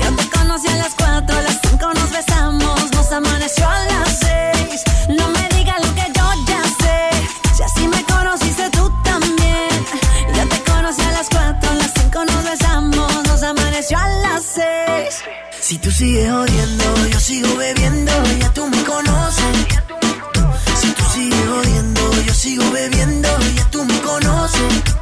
[0.00, 4.18] Yo te conocí a las cuatro, a las cinco nos besamos, nos amaneció a las
[4.18, 4.82] seis.
[5.08, 9.70] No me digas lo que yo ya sé, si así me conociste tú también.
[10.36, 14.42] Yo te conocí a las cuatro, a las cinco nos besamos, nos amaneció a las
[14.42, 15.22] seis.
[15.60, 19.56] Si tú sigues odiando, yo sigo bebiendo, ya tú me conoces.
[20.80, 25.01] Si tú sigues odiando, yo sigo bebiendo, ya tú me conoces.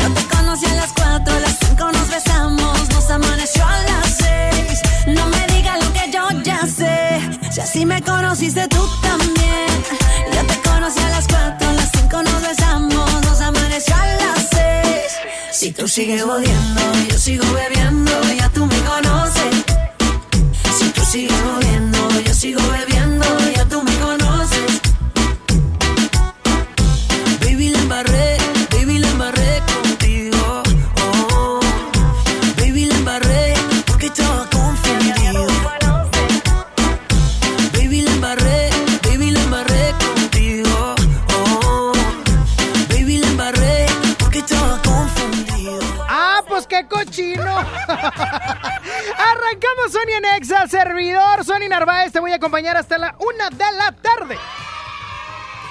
[0.00, 4.16] Yo te conocí a las 4, a las 5 nos besamos, nos amaneció a las
[4.16, 4.82] 6.
[5.16, 7.20] No me digas lo que yo ya sé.
[7.50, 9.68] Si así me conociste tú también.
[10.34, 14.46] Yo te conocí a las 4, a las 5 nos besamos, nos amaneció a las
[14.50, 15.12] 6.
[15.52, 19.64] Si tú sigues odiando, yo sigo bebiendo, ya tú me conoces.
[20.78, 22.97] Si tú sigues odiando, yo sigo bebiendo,
[46.98, 47.58] cochino!
[49.18, 52.12] Arrancamos Sony en Exa, servidor Sony Narváez.
[52.12, 54.38] Te voy a acompañar hasta la una de la tarde.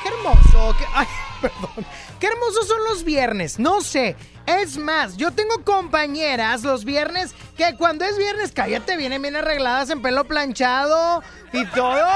[0.03, 0.75] ¡Qué hermoso!
[0.93, 1.07] Ay,
[1.41, 1.85] perdón.
[2.19, 3.59] ¡Qué hermosos son los viernes!
[3.59, 4.15] No sé.
[4.45, 9.89] Es más, yo tengo compañeras los viernes que cuando es viernes, cállate, vienen bien arregladas
[9.89, 11.21] en pelo planchado
[11.51, 12.07] y todo.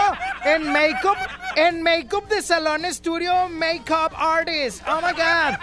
[0.45, 1.17] En make-up,
[1.57, 4.81] en make-up de salón estudio, make-up artist.
[4.87, 5.59] Oh my God.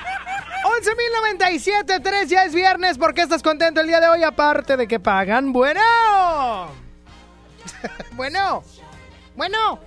[0.64, 2.99] 11.097.3 ya es viernes.
[2.99, 4.22] ¿Por qué estás contento el día de hoy?
[4.25, 5.52] Aparte de que pagan.
[5.52, 5.81] Bueno.
[8.12, 8.62] bueno.
[9.37, 9.78] Bueno.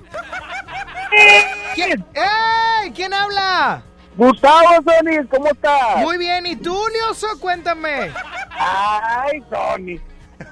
[1.76, 2.06] ¿Quién?
[2.14, 2.92] ¡Ey!
[2.92, 3.84] ¿Quién habla?
[4.16, 5.98] Gustavo Sony, ¿cómo estás?
[5.98, 6.46] Muy bien.
[6.46, 7.28] ¿Y tú, Lioso?
[7.40, 8.12] Cuéntame.
[8.52, 10.00] Ay, Sony.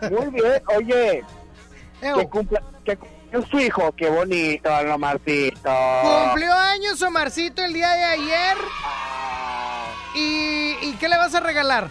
[0.09, 0.61] Muy bien.
[0.75, 1.23] Oye,
[2.01, 2.97] que cumpla, que
[3.49, 5.69] su hijo, qué bonito, el Omarcito.
[6.01, 8.57] Cumplió años Omarcito el día de ayer.
[10.15, 11.89] ¿Y, ¿Y qué le vas a regalar?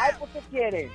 [0.00, 0.90] Ay, ¿por qué quieres?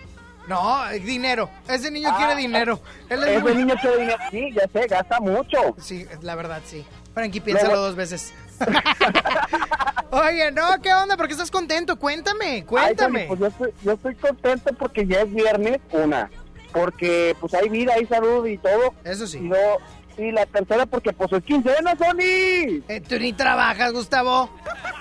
[0.48, 1.50] No, dinero.
[1.68, 2.80] Ese niño Ah, quiere dinero.
[3.10, 4.18] Él es Ese muy- niño quiere dinero.
[4.30, 5.75] Sí, ya sé, gasta mucho.
[5.81, 6.86] Sí, la verdad, sí.
[7.14, 8.34] Frankie, piénsalo dos veces.
[10.12, 11.18] Oye, no, ¿qué onda?
[11.18, 11.98] ¿Por qué estás contento?
[11.98, 13.25] Cuéntame, cuéntame.
[13.28, 16.30] Pues yo estoy, yo estoy contento porque ya es viernes, una.
[16.74, 18.94] Porque pues hay vida, hay salud y todo.
[19.04, 19.40] Eso Y, sí.
[19.40, 19.58] no,
[20.18, 22.84] y la tercera porque pues es quincena, Sony.
[22.88, 24.50] Eh, tú ni trabajas, Gustavo.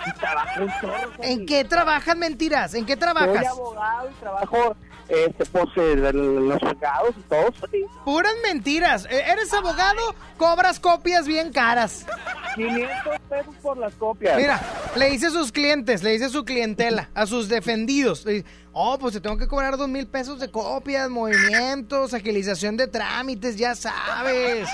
[0.07, 1.23] Y trabajo chorro, Sony.
[1.25, 2.75] ¿En qué trabajas, mentiras?
[2.75, 3.47] ¿En qué Soy trabajas?
[3.47, 4.77] abogado y trabajo
[5.13, 5.69] este, pues,
[6.15, 8.03] los juzgados y todo, Sony.
[8.05, 9.07] Puras mentiras.
[9.11, 10.01] Eh, Eres abogado,
[10.39, 12.07] cobras copias bien caras.
[12.55, 14.37] 500 pesos por las copias.
[14.37, 14.61] Mira,
[14.97, 18.25] le dice a sus clientes, le dice a su clientela, a sus defendidos.
[18.25, 22.77] le dice, oh, pues te tengo que cobrar dos mil pesos de copias, movimientos, agilización
[22.77, 24.69] de trámites, ya sabes.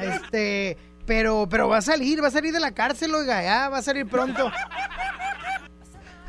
[0.00, 0.76] Este,
[1.06, 3.82] pero, pero va a salir, va a salir de la cárcel, oiga, ya, va a
[3.82, 4.50] salir pronto.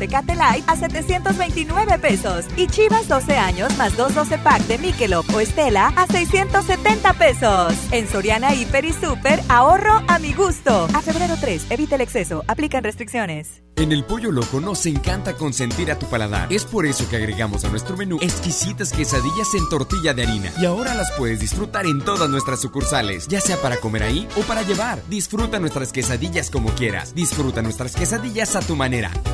[0.00, 2.46] Tecate Light a 729 pesos.
[2.56, 7.74] Y Chivas 12 años más 2 12 pack de Michelob o Estela a 670 pesos.
[7.92, 10.88] En Soriana Hiper y Super, ahorro a mi gusto.
[10.94, 12.42] A febrero 3, evita el exceso.
[12.48, 13.62] Aplican restricciones.
[13.76, 16.52] En el Pollo Loco nos encanta consentir a tu paladar.
[16.52, 20.52] Es por eso que agregamos a nuestro menú exquisitas quesadillas en tortilla de harina.
[20.60, 24.42] Y ahora las puedes disfrutar en todas nuestras sucursales, ya sea para comer ahí o
[24.42, 25.02] para llevar.
[25.08, 27.14] Disfruta nuestras quesadillas como quieras.
[27.14, 29.12] Disfruta nuestras quesadillas a tu manera.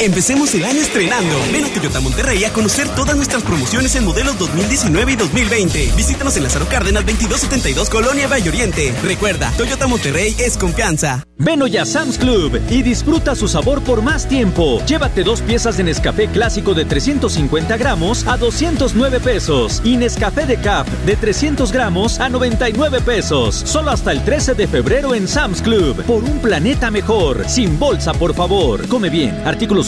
[0.00, 1.34] Empecemos el año estrenando.
[1.52, 5.92] Ven a Toyota Monterrey a conocer todas nuestras promociones en modelos 2019 y 2020.
[5.96, 8.94] Visítanos en Lázaro Cárdenas 2272 Colonia Valle Oriente.
[9.02, 11.24] Recuerda, Toyota Monterrey es confianza.
[11.40, 14.80] Ven hoy a Sam's Club y disfruta su sabor por más tiempo.
[14.86, 20.56] Llévate dos piezas de Nescafé clásico de 350 gramos a 209 pesos y Nescafé de
[20.56, 23.54] Cap de 300 gramos a 99 pesos.
[23.54, 26.04] Solo hasta el 13 de febrero en Sam's Club.
[26.04, 27.48] Por un planeta mejor.
[27.48, 28.86] Sin bolsa, por favor.
[28.88, 29.40] Come bien.
[29.44, 29.87] Artículos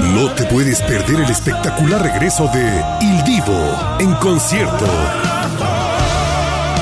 [0.00, 4.86] No te puedes perder el espectacular regreso de Il Divo en concierto.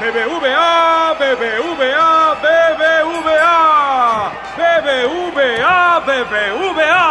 [0.00, 4.32] BBVA, BBVA, BBVA.
[4.56, 7.04] BBVA, BBVA.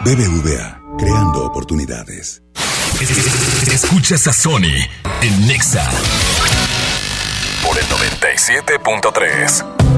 [0.00, 2.42] BBVA, creando oportunidades.
[3.70, 4.88] Escuchas a Sony
[5.20, 5.86] en Nexa
[7.62, 9.91] por el 97.3.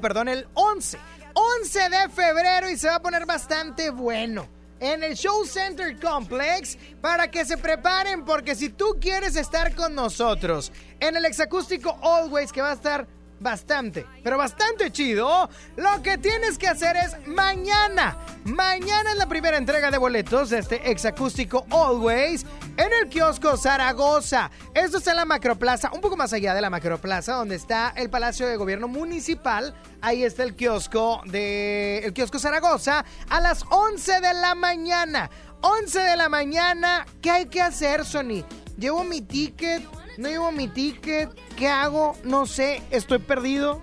[0.00, 0.98] perdón, el 11,
[1.32, 4.46] 11 de febrero y se va a poner bastante bueno
[4.78, 9.94] en el Show Center Complex para que se preparen porque si tú quieres estar con
[9.94, 13.06] nosotros en el exacústico Always que va a estar
[13.40, 18.18] bastante, pero bastante chido, lo que tienes que hacer es mañana.
[18.44, 22.44] Mañana es la primera entrega de boletos de este exacústico Always
[22.76, 24.50] en el kiosco Zaragoza.
[24.90, 28.10] Esto está en la Macroplaza, un poco más allá de la Macroplaza, donde está el
[28.10, 29.72] Palacio de Gobierno Municipal.
[30.00, 35.30] Ahí está el kiosco de el kiosco Zaragoza a las 11 de la mañana.
[35.60, 38.44] 11 de la mañana, ¿qué hay que hacer, Sony?
[38.76, 39.80] Llevo mi ticket,
[40.18, 42.16] no llevo mi ticket, ¿qué hago?
[42.24, 43.80] No sé, estoy perdido.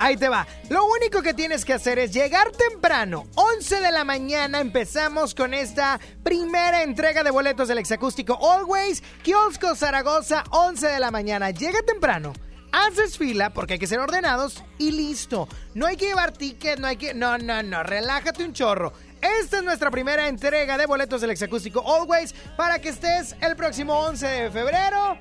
[0.00, 0.46] Ahí te va.
[0.70, 3.26] Lo único que tienes que hacer es llegar temprano.
[3.34, 9.02] 11 de la mañana empezamos con esta primera entrega de boletos del exacústico Always.
[9.22, 11.50] Kiosco Zaragoza, 11 de la mañana.
[11.50, 12.32] Llega temprano.
[12.72, 15.46] Haces fila porque hay que ser ordenados y listo.
[15.74, 17.12] No hay que llevar ticket, no hay que...
[17.12, 17.82] No, no, no.
[17.82, 18.94] Relájate un chorro.
[19.20, 24.00] Esta es nuestra primera entrega de boletos del exacústico Always para que estés el próximo
[24.00, 25.18] 11 de febrero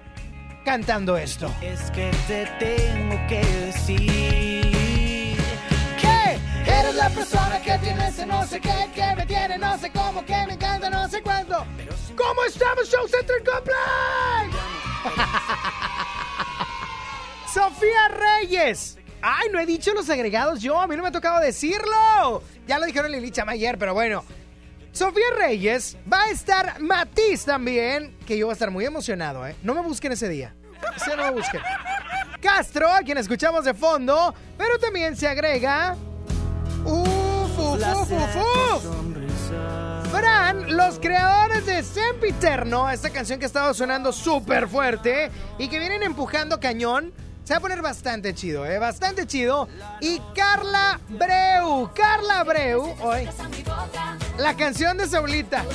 [0.64, 1.54] cantando esto.
[1.62, 5.38] Es que te tengo que decir
[6.00, 9.92] que eres la persona que tiene ese no sé qué, que me tiene no sé
[9.92, 11.66] cómo, que me encanta no sé cuándo.
[12.16, 13.78] ¿Cómo estamos, Show Center Complex?
[17.54, 18.98] Sofía Reyes.
[19.22, 22.42] Ay, no he dicho los agregados yo, a mí no me ha tocado decirlo.
[22.68, 24.24] Ya lo dijeron Lili Chama ayer, pero bueno.
[25.00, 29.56] Sofía Reyes, va a estar Matiz también, que yo voy a estar muy emocionado, ¿eh?
[29.64, 30.54] No me busquen ese día.
[30.94, 31.62] Ese no me busquen.
[32.42, 35.96] Castro, a quien escuchamos de fondo, pero también se agrega...
[36.84, 40.12] ¡Uf, uf, uf, uf, uf!
[40.12, 46.04] Fran, los creadores de Sempiterno, esta canción que estaba sonando súper fuerte y que vienen
[46.04, 47.14] empujando cañón.
[47.50, 48.78] Se va a poner bastante chido, ¿eh?
[48.78, 49.68] Bastante chido.
[50.02, 53.28] Y Carla Breu, Carla Breu, hoy.
[54.38, 55.66] La canción de Saulita.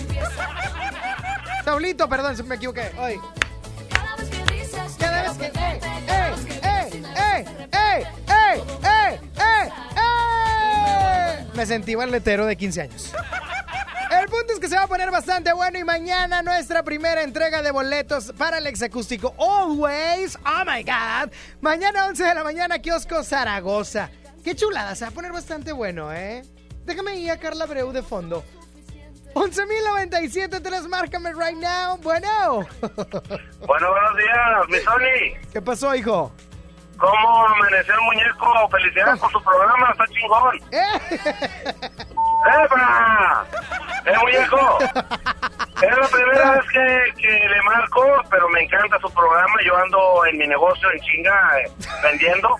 [1.64, 2.92] Saulito, perdón, me equivoqué.
[2.96, 3.20] Hoy.
[5.00, 5.46] Cada vez que.
[5.46, 5.80] ¡Eh!
[6.06, 6.34] ¡Eh!
[6.62, 7.44] ¡Eh!
[7.72, 8.06] ¡Eh!
[8.28, 8.64] ¡Eh!
[8.84, 9.70] ¡Eh!
[9.96, 11.46] ¡Eh!
[11.54, 13.12] Me sentí balletero de 15 años.
[14.20, 17.62] El punto es que se va a poner bastante bueno y mañana nuestra primera entrega
[17.62, 20.38] de boletos para el exacústico Always.
[20.46, 21.32] Oh my God.
[21.60, 24.10] Mañana 11 de la mañana, kiosco Zaragoza.
[24.44, 26.42] Qué chulada, se va a poner bastante bueno, ¿eh?
[26.84, 28.44] Déjame ir a Carla Breu de fondo.
[29.34, 31.96] 11.097, tres, márcame right now.
[31.98, 32.66] Bueno.
[33.66, 35.50] Bueno, buenos días, mi Sony.
[35.52, 36.30] ¿Qué pasó, hijo?
[36.98, 38.68] ¿Cómo amaneció el muñeco?
[38.70, 40.60] Felicidades por su programa, está chingón.
[42.46, 43.44] ¡Epa!
[44.06, 44.78] ¡Eh, muñeco!
[45.82, 49.54] Es la primera vez que, que le marco, pero me encanta su programa.
[49.64, 51.70] Yo ando en mi negocio en chinga eh,
[52.02, 52.54] vendiendo.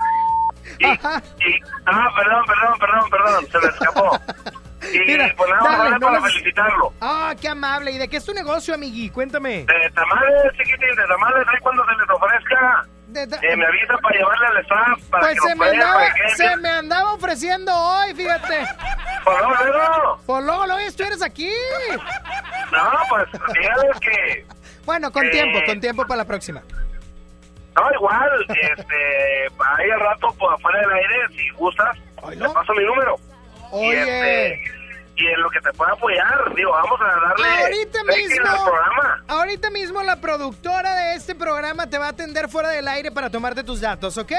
[0.79, 4.19] Y, y- ah, perdón, perdón, perdón, perdón, se me escapó.
[4.93, 6.93] Y Mira, pues nada, dale, no para felicitarlo.
[7.01, 7.93] Ah, qué amable.
[7.93, 9.09] ¿Y de qué es tu negocio, amigui?
[9.11, 9.65] Cuéntame.
[9.65, 14.17] De tamales, chiquitín, de tamales, ahí cuando se les ofrezca, De eh, me avisa para
[14.19, 17.13] llevarle al staff, para Pues que se me, prueben, andaba, para que- se me andaba
[17.15, 18.67] ofreciendo hoy, fíjate.
[19.25, 20.21] Pues luego, luego.
[20.27, 21.51] Pues luego, luego, estuvieras aquí.
[22.73, 23.25] No, pues
[23.55, 24.47] dígales que...
[24.85, 25.31] Bueno, con Eh.
[25.31, 26.61] tiempo, con tiempo para la próxima.
[27.77, 29.47] No, igual, este,
[29.79, 31.97] ahí al rato, pues afuera del aire, si gustas,
[32.29, 33.17] te paso mi número.
[33.73, 34.01] Y, Oye.
[34.01, 34.74] este,
[35.17, 39.25] y en lo que te pueda apoyar, digo, vamos a darle Ahorita mismo, al programa.
[39.29, 43.31] ahorita mismo la productora de este programa te va a atender fuera del aire para
[43.31, 44.33] tomarte tus datos, ¿ok?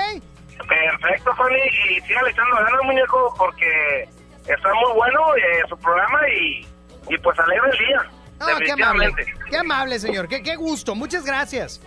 [0.67, 1.55] Perfecto, Sony,
[1.89, 4.09] y sigan echando ganas, muñeco, porque
[4.47, 6.67] está muy bueno eh, su programa y,
[7.09, 8.01] y pues alegra el día.
[8.39, 9.13] Ah, qué amable.
[9.49, 10.27] Qué amable, señor.
[10.27, 10.93] Qué, qué gusto.
[10.95, 11.81] Muchas gracias.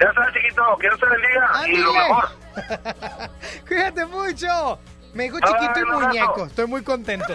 [0.00, 2.28] Ya sabes, chiquito, que Dios te bendiga y lo mejor.
[3.68, 4.78] Cuídate mucho.
[5.18, 6.46] Me dijo chiquito y muñeco.
[6.46, 7.34] Estoy muy contento.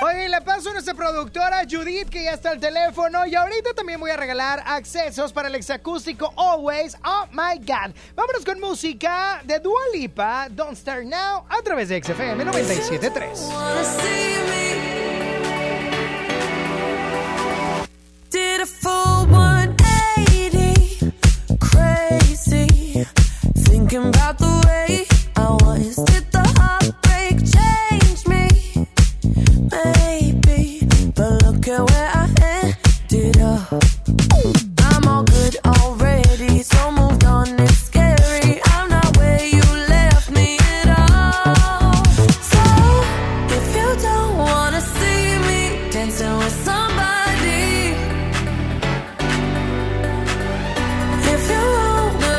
[0.00, 3.26] Oye, le paso a nuestra productora Judith, que ya está al teléfono.
[3.26, 6.96] Y ahorita también voy a regalar accesos para el exacústico Always.
[7.04, 7.92] Oh my God.
[8.14, 13.50] Vámonos con música de Dua Lipa, Don't Start Now, a través de XFM 97.3.
[18.30, 21.12] Did a full 180,
[21.58, 23.04] crazy,
[23.64, 26.31] thinking about the way I was.
[29.70, 32.28] Maybe, but look at where I
[32.62, 33.82] ended up.
[34.80, 37.48] I'm all good already, so moved on.
[37.60, 38.60] It's scary.
[38.64, 42.04] I'm not where you left me at all.
[42.52, 42.62] So
[43.56, 47.94] if you don't wanna see me dancing with somebody,
[51.34, 51.66] if you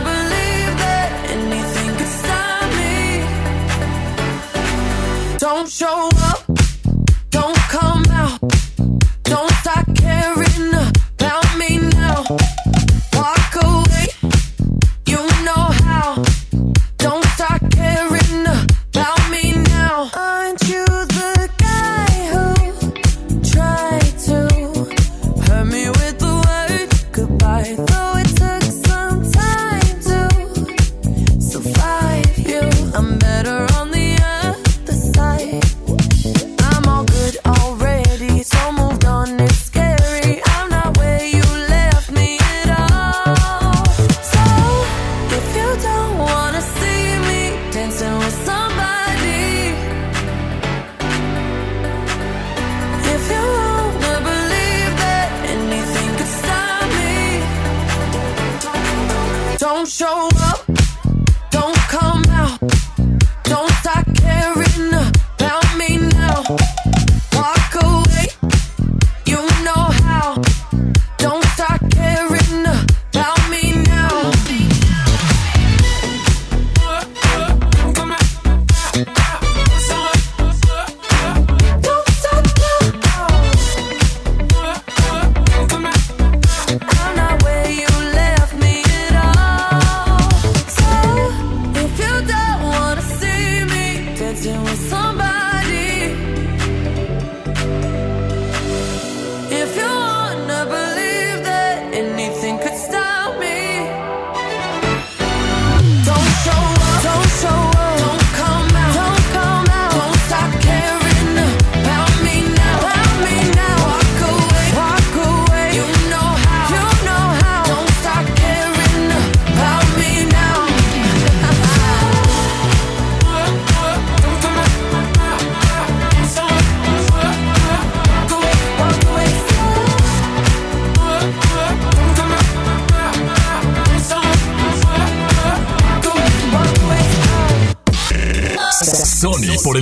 [0.10, 2.96] believe that anything could stop me,
[5.38, 6.23] don't show up,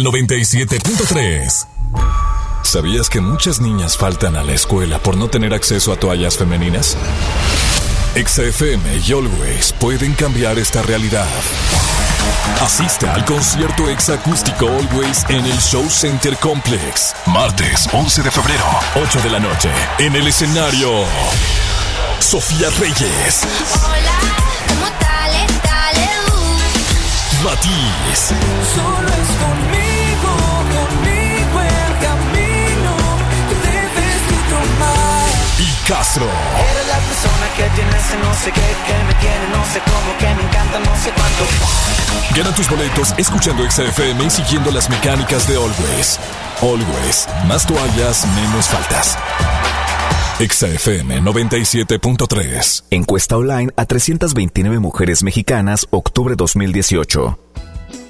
[0.01, 1.67] el 97.3.
[2.63, 6.97] ¿Sabías que muchas niñas faltan a la escuela por no tener acceso a toallas femeninas?
[8.15, 11.27] XFM y Always pueden cambiar esta realidad.
[12.61, 17.13] Asiste al concierto exacústico Always en el Show Center Complex.
[17.27, 19.69] Martes 11 de febrero, 8 de la noche.
[19.99, 21.05] En el escenario,
[22.19, 23.41] Sofía Reyes,
[23.83, 24.19] Hola,
[24.67, 25.31] ¿cómo tal?
[25.63, 26.09] Dale,
[27.43, 28.33] Matiz,
[28.73, 29.90] Solo es conmigo
[35.91, 36.23] Castro.
[36.23, 40.17] Eres la persona que tiene ese no sé qué, que me tiene no sé cómo,
[40.17, 42.33] que me encanta no sé cuánto.
[42.33, 46.17] Gana tus boletos escuchando XFM y siguiendo las mecánicas de Always.
[46.61, 49.17] Always, más toallas, menos faltas.
[50.39, 52.83] XFM 97.3.
[52.89, 57.50] Encuesta online a 329 mujeres mexicanas, octubre 2018.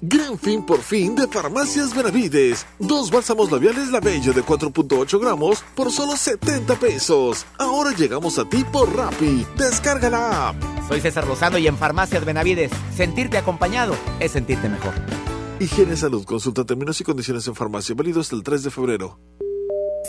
[0.00, 2.64] Gran fin por fin de Farmacias Benavides.
[2.78, 7.44] Dos bálsamos labiales La Bello de 4.8 gramos por solo 70 pesos.
[7.58, 9.44] Ahora llegamos a ti por Rappi.
[9.56, 10.56] Descarga la app.
[10.86, 14.94] Soy César Lozano y en Farmacias Benavides, sentirte acompañado es sentirte mejor.
[15.58, 16.24] Higiene Salud.
[16.24, 17.96] Consulta términos y condiciones en farmacia.
[17.96, 19.18] Válido hasta el 3 de febrero.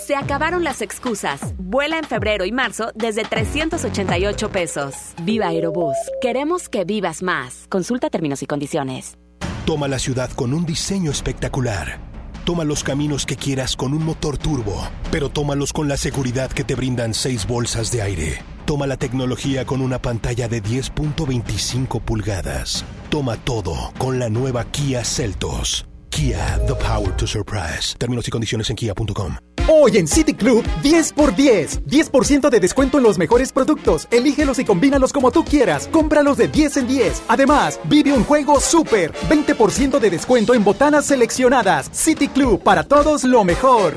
[0.06, 1.42] Se acabaron las excusas.
[1.58, 4.94] Vuela en febrero y marzo desde 388 pesos.
[5.24, 5.98] Viva Aerobús.
[6.22, 7.66] Queremos que vivas más.
[7.70, 9.18] Consulta términos y condiciones.
[9.66, 12.00] Toma la ciudad con un diseño espectacular.
[12.46, 16.64] Toma los caminos que quieras con un motor turbo, pero tómalos con la seguridad que
[16.64, 18.42] te brindan seis bolsas de aire.
[18.66, 22.86] Toma la tecnología con una pantalla de 10.25 pulgadas.
[23.10, 25.89] Toma todo con la nueva Kia Celtos.
[26.20, 27.96] Kia, the power to surprise.
[27.98, 29.38] Términos y condiciones en kia.com.
[29.70, 31.86] Hoy en City Club, 10 por 10.
[31.86, 34.06] 10% de descuento en los mejores productos.
[34.12, 35.88] Elígelos y combínalos como tú quieras.
[35.88, 37.24] Cómpralos de 10 en 10.
[37.30, 39.14] Además, vive un juego súper.
[39.30, 41.90] 20% de descuento en botanas seleccionadas.
[41.94, 43.94] City Club, para todos lo mejor.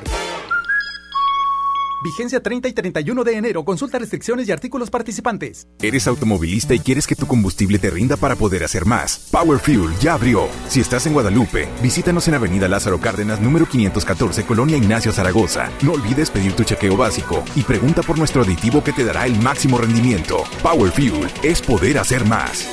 [2.02, 3.64] Vigencia 30 y 31 de enero.
[3.64, 5.68] Consulta restricciones y artículos participantes.
[5.80, 9.28] ¿Eres automovilista y quieres que tu combustible te rinda para poder hacer más?
[9.30, 10.48] Power Fuel ya abrió.
[10.68, 15.70] Si estás en Guadalupe, visítanos en Avenida Lázaro Cárdenas, número 514, Colonia Ignacio Zaragoza.
[15.82, 19.38] No olvides pedir tu chequeo básico y pregunta por nuestro aditivo que te dará el
[19.40, 20.42] máximo rendimiento.
[20.62, 22.66] Power Fuel es poder hacer más.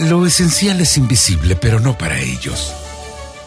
[0.00, 2.72] Lo esencial es invisible, pero no para ellos.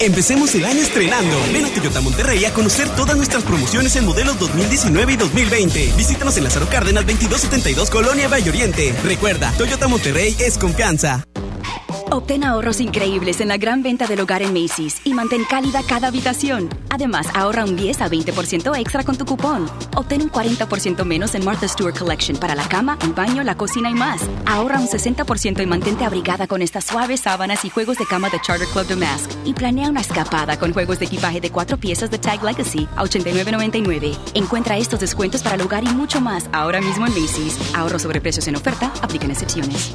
[0.00, 1.36] Empecemos el año estrenando.
[1.52, 5.92] Ven a Toyota Monterrey a conocer todas nuestras promociones en modelos 2019 y 2020.
[5.96, 8.94] Visítanos en Lázaro Cárdenas 2272 Colonia Valle Oriente.
[9.02, 11.24] Recuerda, Toyota Monterrey es confianza.
[12.10, 16.08] Obtén ahorros increíbles en la gran venta del hogar en Macy's y mantén cálida cada
[16.08, 16.70] habitación.
[16.88, 19.66] Además, ahorra un 10 a 20% extra con tu cupón.
[19.94, 23.90] Obtén un 40% menos en Martha Stewart Collection para la cama, el baño, la cocina
[23.90, 24.22] y más.
[24.46, 28.40] Ahorra un 60% y mantente abrigada con estas suaves sábanas y juegos de cama de
[28.40, 29.30] Charter Club Damask.
[29.44, 33.04] Y planea una escapada con juegos de equipaje de cuatro piezas de Tag Legacy a
[33.04, 34.16] 89.99.
[34.32, 37.58] Encuentra estos descuentos para el hogar y mucho más ahora mismo en Macy's.
[37.74, 39.94] Ahorro sobre precios en oferta, aplican excepciones.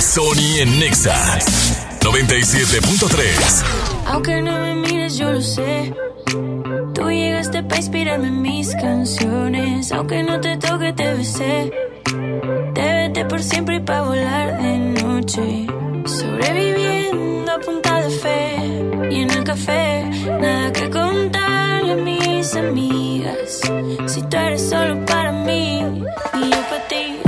[0.00, 1.38] Sony en Nexa
[2.00, 3.64] 97.3.
[4.06, 5.94] Aunque no me mires, yo lo sé.
[6.94, 9.92] Tú llegaste para inspirarme en mis canciones.
[9.92, 11.70] Aunque no te toque, te besé.
[12.74, 15.66] Te vete por siempre y pa' volar de noche.
[16.06, 18.56] Sobreviviendo a punta de fe.
[19.10, 20.04] Y en el café,
[20.40, 23.60] nada que contarle a mis amigas.
[24.06, 25.80] Si tú eres solo para mí
[26.34, 27.19] y yo para ti.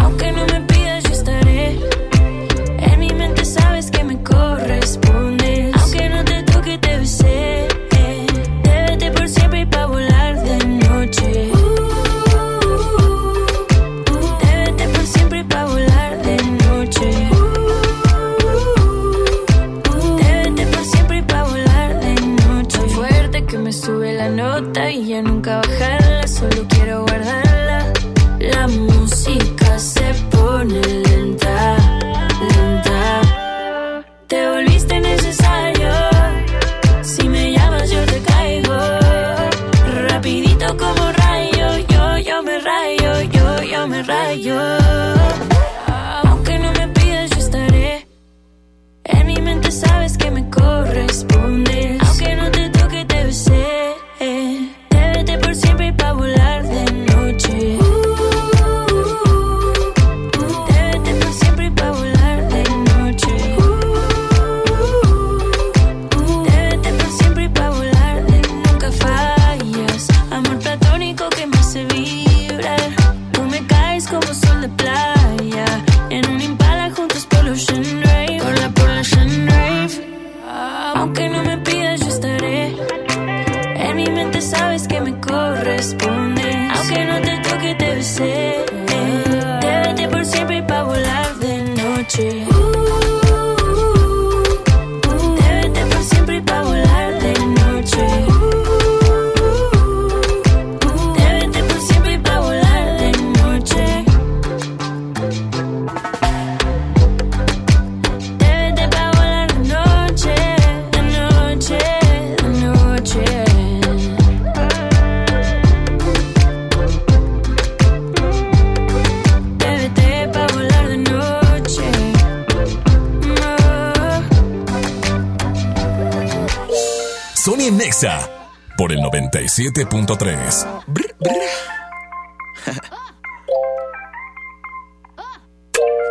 [129.71, 130.67] 97.3.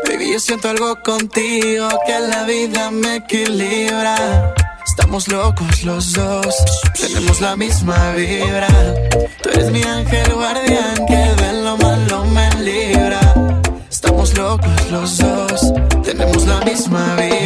[0.07, 4.53] Baby, yo siento algo contigo que la vida me equilibra.
[4.87, 6.55] Estamos locos los dos,
[6.97, 8.69] tenemos la misma vibra.
[9.43, 13.19] Tú eres mi ángel guardián que de lo malo me libra.
[13.89, 17.40] Estamos locos los dos, tenemos la misma vibra.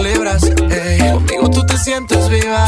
[0.00, 2.64] Conmigo tú te sientes viva.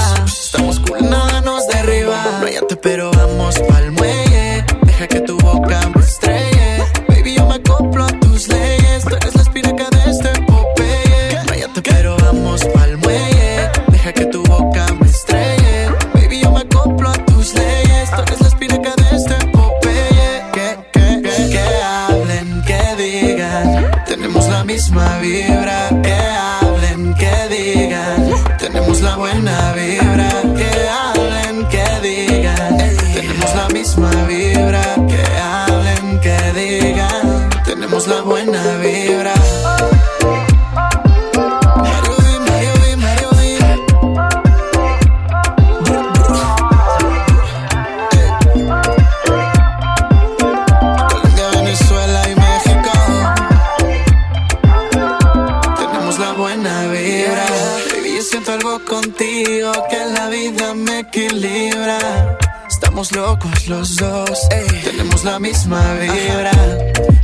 [59.52, 62.38] Contigo que la vida me equilibra.
[62.68, 64.48] Estamos locos los dos,
[64.82, 66.52] tenemos la misma vibra.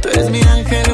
[0.03, 0.93] Tú eres mi ángel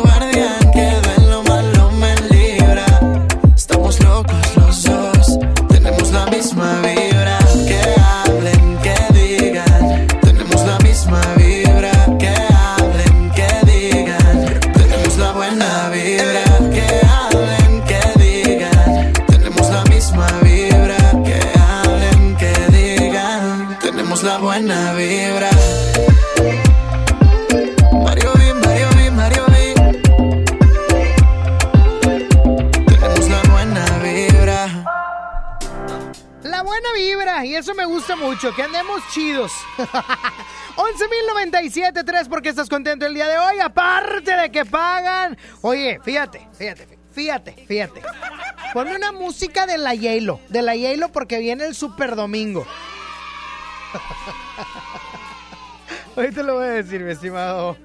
[38.45, 39.53] mucho, que andemos chidos.
[40.77, 45.39] 11.097.3 porque estás contento el día de hoy, aparte de que pagan.
[45.63, 48.03] Oye, fíjate, fíjate, fíjate, fíjate.
[48.73, 52.67] Ponme una música de la Yalo, de la Yalo porque viene el Super Domingo.
[56.17, 57.77] Hoy te lo voy a decir, mi estimado.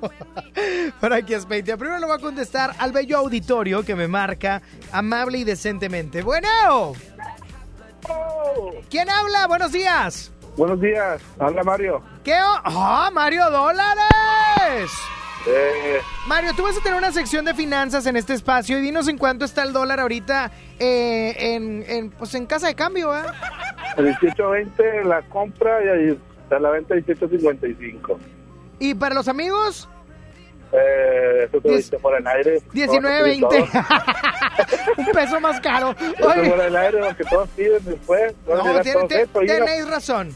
[1.00, 1.78] Por aquí es Peitia.
[1.78, 6.22] Primero lo voy a contestar al bello auditorio que me marca amable y decentemente.
[6.22, 6.94] Bueno.
[8.90, 9.48] ¿Quién habla?
[9.48, 10.32] Buenos días.
[10.60, 12.02] Buenos días, habla Mario.
[12.22, 12.36] ¿Qué?
[12.38, 14.92] ¡Ah, Mario Dólares!
[15.48, 19.08] Eh, Mario, tú vas a tener una sección de finanzas en este espacio y dinos
[19.08, 23.22] en cuánto está el dólar ahorita eh, en, en, pues en casa de cambio, ¿eh?
[23.96, 28.20] el 1820 la compra y ahí está la venta 1855.
[28.80, 29.88] Y para los amigos,
[30.74, 32.62] Eh, eso te lo diste por el aire.
[32.74, 34.98] 19.20.
[34.98, 35.96] Un peso más caro.
[35.98, 38.34] Eso por Oye, el aire, lo que todos piden después.
[38.52, 40.36] a no, tiene- te- tenéis razón.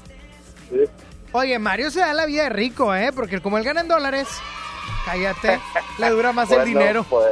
[0.70, 0.80] Sí.
[1.32, 3.12] Oye, Mario se da la vida de rico, ¿eh?
[3.14, 4.28] Porque como él gana en dólares,
[5.06, 5.60] cállate,
[5.98, 7.06] le dura más el dinero.
[7.10, 7.26] pues,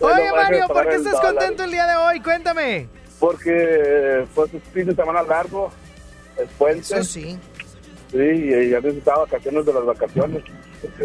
[0.00, 2.20] bueno, Oye, Mario, ¿por qué en estás contento el día de hoy?
[2.20, 2.88] Cuéntame.
[3.20, 5.70] Porque pues es fin de semana largo,
[6.36, 6.80] es puente.
[6.80, 7.38] Eso sí.
[8.10, 10.42] Sí, y ya necesitaba vacaciones de las vacaciones.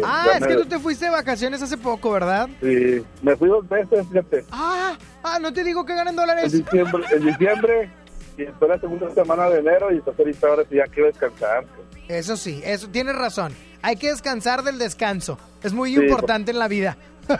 [0.04, 2.48] Ah, es que tú te fuiste de vacaciones hace poco, ¿verdad?
[2.60, 4.44] Sí, me fui dos veces, fíjate.
[4.50, 6.52] Ah, ah, no te digo que ganan En dólares.
[6.52, 7.90] diciembre, en diciembre
[8.36, 11.64] y después la segunda semana de enero y entonces ahorita ahora sí ya quiero descansar.
[12.08, 13.54] Eso sí, eso tienes razón.
[13.82, 15.38] Hay que descansar del descanso.
[15.62, 16.96] Es muy Sí, importante en la vida.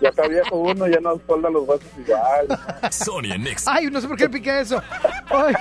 [0.00, 2.46] Ya está viejo uno, ya no solda los huesos igual.
[2.90, 3.66] Sonia Next.
[3.66, 4.82] Ay, no sé por qué piqué eso.
[5.30, 5.54] Ay.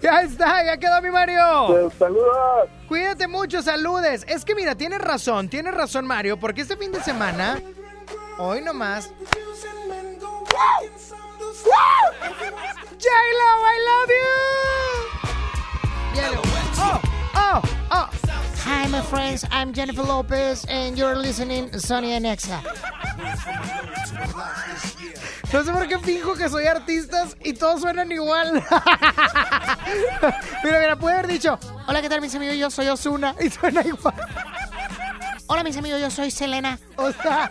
[0.00, 1.42] Ya está, ya quedó mi Mario.
[1.66, 2.68] Pues, saludos.
[2.86, 4.24] Cuídate mucho, saludes.
[4.28, 7.60] Es que mira, tienes razón, tienes razón Mario, porque este fin de semana,
[8.38, 9.12] hoy nomás.
[13.00, 14.36] J-Lo, I love you.
[16.76, 17.00] Oh,
[17.34, 18.10] oh, oh.
[18.58, 19.46] Hi, my friends.
[19.50, 22.60] I'm Jennifer Lopez, and you're listening Sonia Nexa.
[25.50, 28.52] No sé por qué fijo que soy artistas y todos suenan igual.
[30.62, 32.58] mira, mira, puede haber dicho, hola, ¿qué tal, mis amigos?
[32.58, 34.14] Yo soy Osuna y suena igual.
[35.46, 36.78] Hola, mis amigos, yo soy Selena.
[36.96, 37.50] O sea,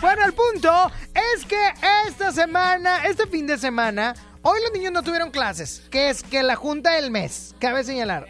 [0.00, 1.74] bueno, el punto es que
[2.08, 4.14] esta semana, este fin de semana,
[4.44, 8.28] hoy los niños no tuvieron clases, que es que la junta del mes, cabe señalar.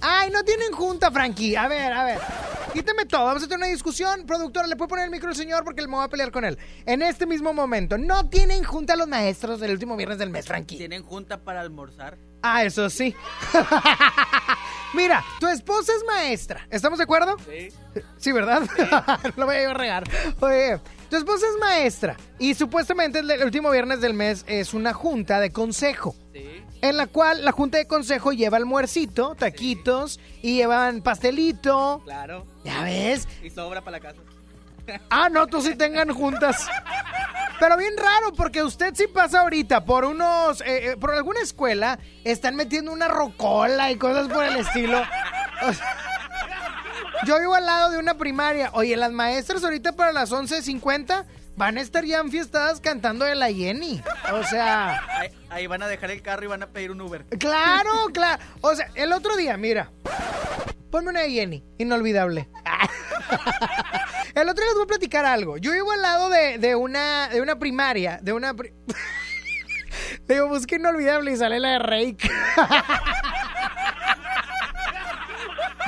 [0.00, 1.56] Ay, no tienen junta, Frankie.
[1.56, 2.18] A ver, a ver.
[2.72, 3.24] Quíteme todo.
[3.24, 4.24] Vamos a tener una discusión.
[4.26, 5.64] Productora, ¿le puede poner el micro al señor?
[5.64, 6.56] Porque me voy a pelear con él.
[6.86, 7.98] En este mismo momento.
[7.98, 10.76] No tienen junta los maestros del último viernes del mes, Frankie.
[10.76, 12.16] ¿Tienen junta para almorzar?
[12.42, 13.14] Ah, eso sí.
[14.94, 16.66] Mira, tu esposa es maestra.
[16.70, 17.36] ¿Estamos de acuerdo?
[17.44, 17.68] Sí.
[18.18, 18.62] Sí, ¿verdad?
[19.36, 20.04] Lo voy a ir a regar.
[20.40, 20.78] Oye,
[21.08, 22.16] tu esposa es maestra.
[22.38, 26.14] Y supuestamente el, último viernes del mes es una junta de consejo.
[26.32, 26.64] Sí.
[26.80, 32.02] En la cual la junta de consejo lleva almuercito, taquitos y llevan pastelito.
[32.04, 32.46] Claro.
[32.64, 33.26] ¿Ya ves?
[33.42, 34.20] Y sobra para la casa.
[35.10, 36.66] Ah, no, tú sí tengan juntas.
[37.60, 40.60] Pero bien raro, porque usted sí pasa ahorita por unos.
[40.60, 45.02] eh, eh, por alguna escuela, están metiendo una rocola y cosas por el estilo.
[45.62, 45.97] O sea,
[47.26, 48.70] yo vivo al lado de una primaria.
[48.74, 51.24] Oye, las maestras ahorita para las 11.50
[51.56, 54.02] van a estar ya enfiestadas cantando de la Jenny.
[54.32, 55.02] O sea.
[55.18, 57.24] Ahí, ahí van a dejar el carro y van a pedir un Uber.
[57.38, 58.42] Claro, claro.
[58.60, 59.90] O sea, el otro día, mira.
[60.90, 62.48] Ponme una de Jenny, inolvidable.
[64.34, 65.56] El otro día les voy a platicar algo.
[65.58, 68.54] Yo vivo al lado de, de una, de una primaria, de una...
[68.54, 68.72] pri-
[70.28, 72.18] Digo, busqué inolvidable y sale la de Rake.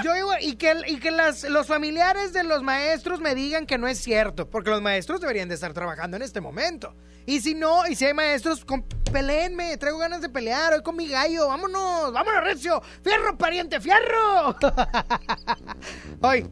[0.03, 3.89] Yo y que, y que las, los familiares de los maestros me digan que no
[3.89, 6.95] es cierto, porque los maestros deberían de estar trabajando en este momento.
[7.27, 8.83] Y si no, y si hay maestros, con,
[9.13, 14.57] peleenme, traigo ganas de pelear, hoy con mi gallo, vámonos, vámonos, Recio, fierro, pariente, fierro.
[16.23, 16.49] Hoy,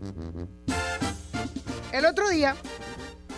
[1.93, 2.55] el otro día,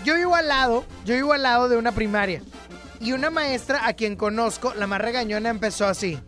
[0.04, 2.42] yo vivo al lado, yo vivo al lado de una primaria.
[3.00, 6.20] Y una maestra a quien conozco, la más regañona, empezó así.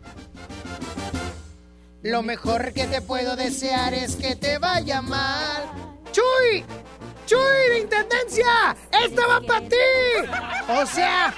[2.03, 5.63] Lo mejor que te puedo desear es que te vaya mal.
[6.11, 6.65] ¡Chuy!
[7.25, 8.75] ¡Chuy de Intendencia!
[8.91, 9.75] ¡Esta va para ti!
[10.67, 11.33] O sea...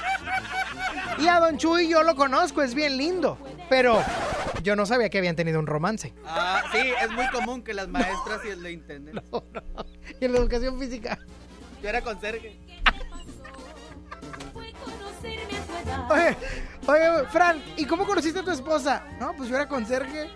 [1.19, 3.37] Y a Don Chuy yo lo conozco, es bien lindo.
[3.69, 4.03] Pero
[4.63, 6.15] yo no sabía que habían tenido un romance.
[6.25, 9.21] Ah, sí, es muy común que las maestras y el de intenden.
[10.19, 11.19] Y en la educación física.
[11.81, 12.59] Yo era conserje.
[16.09, 16.37] Oye,
[16.87, 19.03] oye, Fran, ¿y cómo conociste a tu esposa?
[19.19, 20.29] No, pues yo era conserje.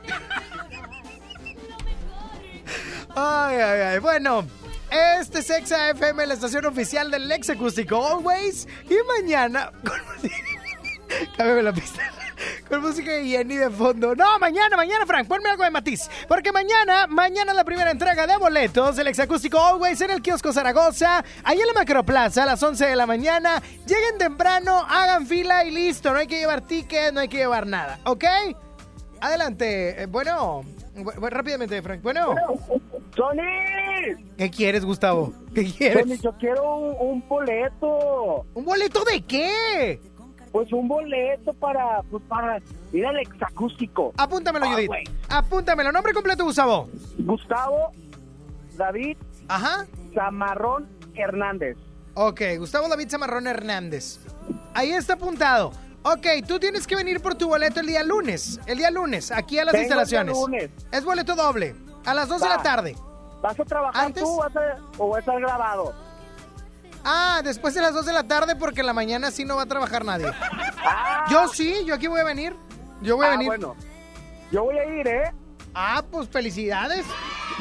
[3.16, 4.00] Ay, ay, ay.
[4.00, 4.46] Bueno,
[4.92, 8.68] este es Exa FM, la estación oficial del Lex Acústico Always.
[8.90, 9.72] Y mañana.
[11.38, 12.02] Cámbiame la pista.
[12.68, 14.16] Con música de Jenny de fondo.
[14.16, 16.10] No, mañana, mañana, Frank, ponme algo de matiz.
[16.28, 21.24] Porque mañana, mañana la primera entrega de boletos del Exacústico Always en el kiosco Zaragoza.
[21.44, 23.62] Ahí en la Macroplaza a las 11 de la mañana.
[23.86, 26.12] Lleguen temprano, hagan fila y listo.
[26.14, 28.00] No hay que llevar ticket, no hay que llevar nada.
[28.06, 28.24] ¿Ok?
[29.22, 30.04] Adelante.
[30.04, 30.64] Eh, bueno,
[30.96, 32.02] bu- bu- rápidamente, Frank.
[32.02, 32.36] Bueno.
[33.16, 34.16] ¡Sony!
[34.38, 35.34] ¿Qué quieres, Gustavo?
[35.54, 36.08] ¿Qué quieres?
[36.08, 38.46] Sony, yo quiero un, un boleto.
[38.54, 40.00] ¿Un boleto de qué?
[40.52, 42.60] Pues un boleto para, pues para
[42.92, 44.14] ir al exacústico.
[44.18, 44.88] Apúntamelo, Ah, Judith.
[44.88, 45.04] güey.
[45.30, 45.92] Apúntamelo.
[45.92, 46.90] Nombre completo, Gustavo.
[47.20, 47.92] Gustavo
[48.76, 49.86] David Ajá.
[50.16, 51.78] Zamarrón Hernández.
[52.16, 54.20] Ok, Gustavo David Zamarrón Hernández.
[54.74, 55.72] Ahí está apuntado.
[56.02, 58.60] Ok, tú tienes que venir por tu boleto el día lunes.
[58.66, 60.34] El día lunes, aquí a las Vengo el día instalaciones.
[60.36, 60.70] lunes.
[60.92, 61.76] Es boleto doble.
[62.06, 62.96] A las 2 de la tarde.
[63.42, 64.24] ¿Vas a trabajar ¿Antes?
[64.24, 65.94] tú vas a- o vas a estar grabado?
[67.04, 69.64] Ah, después de las 2 de la tarde porque en la mañana sí no va
[69.64, 70.28] a trabajar nadie.
[71.30, 72.56] Yo sí, yo aquí voy a venir.
[73.02, 73.48] Yo voy a Ah, venir.
[73.48, 73.76] bueno.
[74.52, 75.32] Yo voy a ir, ¿eh?
[75.74, 77.06] Ah, pues felicidades.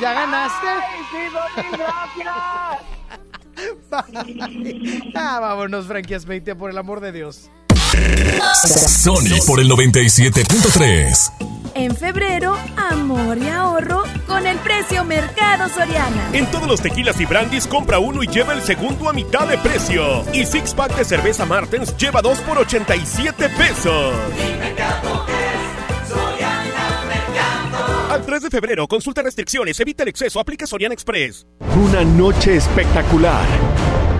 [0.01, 0.67] Ya ganaste.
[0.67, 1.19] ¡Ay, sí,
[1.73, 2.35] gracias!
[5.15, 7.51] ah, vámonos, Frankie Aspeite, por el amor de Dios.
[8.89, 11.33] Sony por el 97.3.
[11.75, 16.31] En febrero, amor y ahorro con el precio Mercado Soriana.
[16.33, 19.59] En todos los tequilas y brandis compra uno y lleva el segundo a mitad de
[19.59, 20.25] precio.
[20.33, 24.15] Y six pack de cerveza Martens lleva dos por 87 pesos.
[28.11, 28.89] Al 3 de febrero.
[28.89, 31.47] Consulta restricciones, evita el exceso, aplica Sorian Express.
[31.77, 33.47] Una noche espectacular.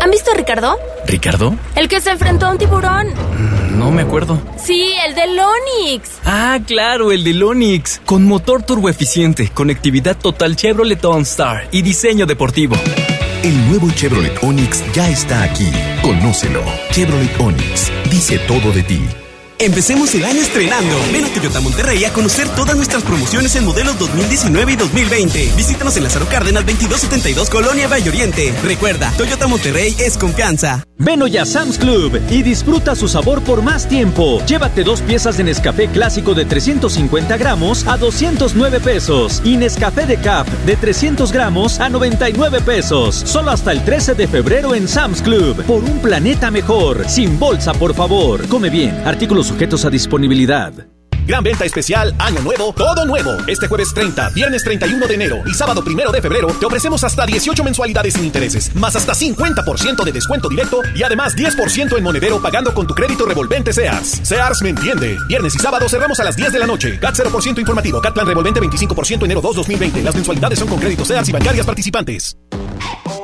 [0.00, 0.78] ¿Han visto a Ricardo?
[1.06, 1.54] ¿Ricardo?
[1.76, 3.08] El que se enfrentó a un tiburón.
[3.76, 4.40] No me acuerdo.
[4.62, 6.08] Sí, el del Onix.
[6.24, 8.00] Ah, claro, el del Onix.
[8.04, 12.76] Con motor turboeficiente, conectividad total Chevrolet OnStar y diseño deportivo.
[13.42, 15.70] El nuevo Chevrolet Onix ya está aquí.
[16.02, 16.62] Conócelo.
[16.92, 19.00] Chevrolet Onix dice todo de ti.
[19.62, 20.96] Empecemos el año estrenando.
[21.12, 25.52] Ven a Toyota Monterrey a conocer todas nuestras promociones en modelos 2019 y 2020.
[25.56, 28.52] Visítanos en Lázaro Cárdenas 2272 Colonia Valle Oriente.
[28.64, 30.82] Recuerda, Toyota Monterrey es confianza.
[30.98, 34.40] Ven hoy a Sam's Club y disfruta su sabor por más tiempo.
[34.46, 40.16] Llévate dos piezas de Nescafé clásico de 350 gramos a 209 pesos y Nescafé de
[40.16, 43.14] Cap de 300 gramos a 99 pesos.
[43.14, 45.64] Solo hasta el 13 de febrero en Sam's Club.
[45.64, 47.08] Por un planeta mejor.
[47.08, 48.46] Sin bolsa, por favor.
[48.48, 49.02] Come bien.
[49.04, 50.91] Artículos sujetos a disponibilidad.
[51.26, 53.30] Gran venta especial, año nuevo, todo nuevo.
[53.46, 57.24] Este jueves 30, viernes 31 de enero y sábado 1 de febrero te ofrecemos hasta
[57.24, 62.42] 18 mensualidades sin intereses, más hasta 50% de descuento directo y además 10% en monedero
[62.42, 64.20] pagando con tu crédito revolvente Sears.
[64.22, 65.16] Sears me entiende.
[65.28, 66.98] Viernes y sábado cerramos a las 10 de la noche.
[66.98, 68.00] CAT 0% informativo.
[68.00, 70.02] CAT plan revolvente 25% enero 2 2020.
[70.02, 72.36] Las mensualidades son con crédito Sears y bancarias participantes.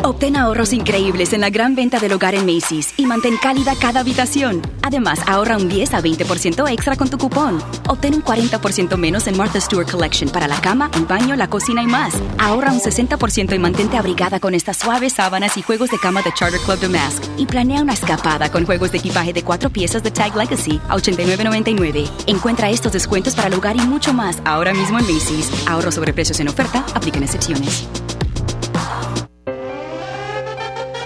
[0.02, 4.00] Obtén ahorros increíbles en la gran venta del hogar en Macy's y mantén cálida cada
[4.00, 4.62] habitación.
[4.82, 7.62] Además, ahorra un 10 a 20% extra con tu cupón.
[7.88, 11.82] Obtén un 40% menos en Martha Stewart Collection para la cama, el baño, la cocina
[11.82, 12.12] y más.
[12.38, 16.32] Ahorra un 60% y mantente abrigada con estas suaves sábanas y juegos de cama de
[16.34, 17.24] Charter Club de Mask.
[17.38, 20.96] Y planea una escapada con juegos de equipaje de cuatro piezas de Tag Legacy a
[20.96, 22.10] $89.99.
[22.26, 25.50] Encuentra estos descuentos para el hogar y mucho más ahora mismo en Macy's.
[25.66, 27.88] Ahorro sobre precios en oferta, aplican excepciones.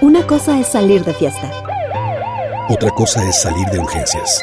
[0.00, 1.48] Una cosa es salir de fiesta.
[2.68, 4.42] Otra cosa es salir de urgencias.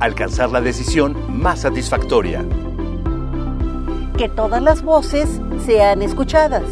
[0.00, 2.44] Alcanzar la decisión más satisfactoria.
[4.16, 5.28] Que todas las voces
[5.66, 6.62] sean escuchadas.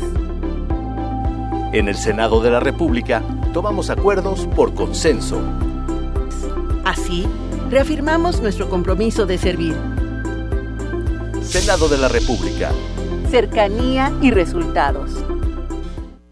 [1.72, 3.22] En el Senado de la República
[3.52, 5.40] tomamos acuerdos por consenso.
[6.84, 7.26] Así,
[7.68, 9.76] reafirmamos nuestro compromiso de servir.
[11.42, 12.70] Senado de la República.
[13.28, 15.10] Cercanía y resultados.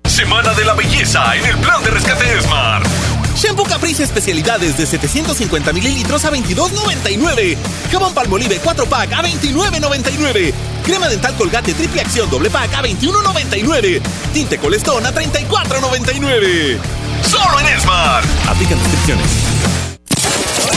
[0.05, 2.87] Semana de la belleza en el plan de rescate Smart.
[3.35, 7.57] Shampoo Caprice especialidades de 750 mililitros a 22.99.
[7.91, 10.53] Jabón Palmolive 4 pack a 29.99.
[10.85, 14.01] Crema dental Colgate triple acción doble pack a 21.99.
[14.33, 16.79] Tinte Colestón a 34.99.
[17.23, 18.25] Solo en Smart.
[18.49, 19.27] Aplican restricciones.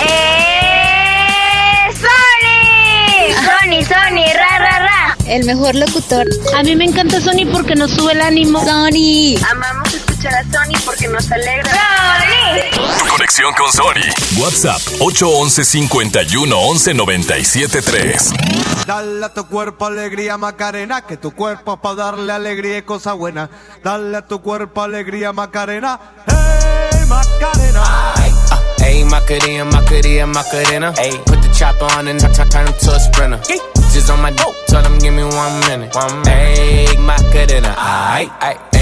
[0.02, 0.68] ¡Eh!
[1.94, 3.34] ¡Sony!
[3.36, 5.18] Sony, Sony, ra, ra, ra.
[5.28, 6.26] El mejor locutor.
[6.56, 8.64] A mí me encanta Sony porque nos sube el ánimo.
[8.64, 9.36] Sony.
[9.52, 9.87] Amamos
[10.18, 11.72] escuchar a Sony porque nos alegra.
[11.72, 13.08] ¡Sony!
[13.10, 14.42] Conexión con Sony.
[14.42, 18.34] WhatsApp 811 51 11 97 3.
[18.86, 23.14] Dale a tu cuerpo alegría Macarena, que tu cuerpo es para darle alegría y cosa
[23.14, 23.50] buena.
[23.84, 26.00] Dale a tu cuerpo alegría Macarena.
[26.28, 28.14] ¡Hey Macarena!
[28.80, 30.94] Ayy, Macarena, Macarena, Macarena.
[30.98, 33.42] Ayy, put the chopper on and turn turn him to a sprinter.
[33.92, 35.94] Just on my dope, tell him give me one minute.
[35.94, 36.88] One minute.
[36.88, 38.77] Ayy, Macarena, aight, aight.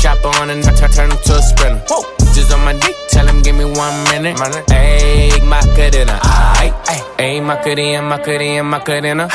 [0.00, 1.82] Chopper on and turn turn him to a sprinter.
[2.34, 4.36] Just on my dick, tell him give me one minute.
[4.36, 7.16] Ayy, Macarena, aight, aight.
[7.18, 9.28] Ayy, Macarena, Macarena, Macarena.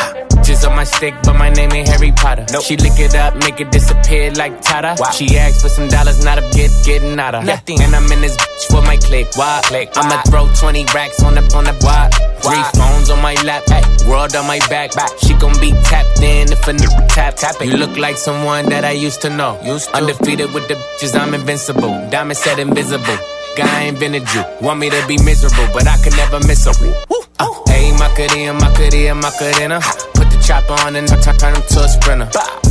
[0.52, 2.46] bitches on my stick, but my name ain't Harry Potter.
[2.52, 2.64] Nope.
[2.64, 4.96] She lick it up, make it disappear like Tata.
[5.00, 5.12] Wow.
[5.12, 7.46] She asked for some dollars, not a get, getting out of.
[7.46, 7.82] Nothing.
[7.82, 9.28] And I'm in this bitch with my click.
[9.36, 9.62] Why?
[9.64, 9.90] click.
[9.96, 12.12] I'ma throw 20 racks on the on the block.
[12.42, 14.96] Three phones on my lap, ay, world on my back.
[14.96, 15.12] back.
[15.20, 17.68] She gon' be tapped in if a nigga tap tap it.
[17.68, 19.60] You look like someone that I used to know.
[19.64, 19.98] Used to.
[19.98, 21.92] Undefeated with the bitches, I'm invincible.
[22.10, 23.18] Diamond said invisible.
[23.56, 24.44] Guy invented you.
[24.62, 26.72] Want me to be miserable, but I could never miss her.
[27.40, 29.80] Uh, hey, Macarena, Macarena, Macarena.
[30.14, 32.30] Put the chopper on and turn, turn him to a sprinter.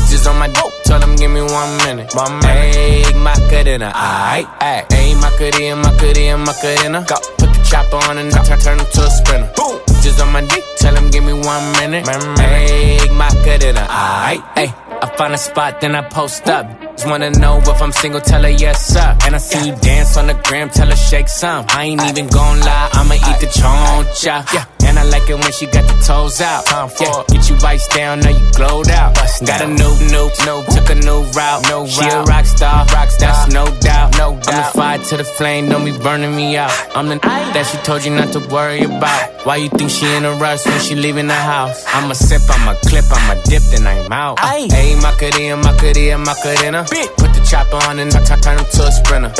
[0.08, 2.14] Just on my dope, tell him give me one minute.
[2.14, 2.74] One minute.
[2.74, 4.92] Hey, Macarena, aight, aight.
[4.92, 7.04] Hey, Macarena, Macarena, Macarena.
[7.06, 7.16] Go.
[7.38, 9.52] Put the chopper on and turn, turn him to a sprinter.
[9.56, 9.80] Boom.
[10.02, 12.06] Just on my dick, tell him give me one minute.
[12.38, 14.89] Hey, Macarena, aight, ay.
[15.03, 16.66] I find a spot, then I post up.
[16.92, 19.16] Just wanna know if I'm single, tell her yes, sir.
[19.24, 21.64] And I see you dance on the gram, tell her shake some.
[21.68, 24.53] I ain't even gon' lie, I'ma eat the choncha.
[24.53, 24.79] Yeah.
[24.91, 26.66] And I like it when she got the toes out.
[26.66, 27.22] time Yeah.
[27.30, 29.14] Get you iced down, now you glowed out.
[29.14, 31.62] Bust Got a new, new, new, took a new route.
[31.70, 34.18] No she a rock star, rock star, that's no doubt.
[34.18, 34.49] No doubt.
[34.49, 36.74] I'm the fire to the flame, don't be burning me out.
[36.97, 39.47] I'm the that she told you not to worry about.
[39.47, 41.84] Why you think she in a rush when she leaving the house?
[41.95, 44.41] I'ma sip, I'ma clip, I'ma dip, then I'm out.
[44.41, 46.82] Hey, Macarena, Macarena, Macarena.
[47.16, 49.32] Put the chopper on and I turn him to a sprinter.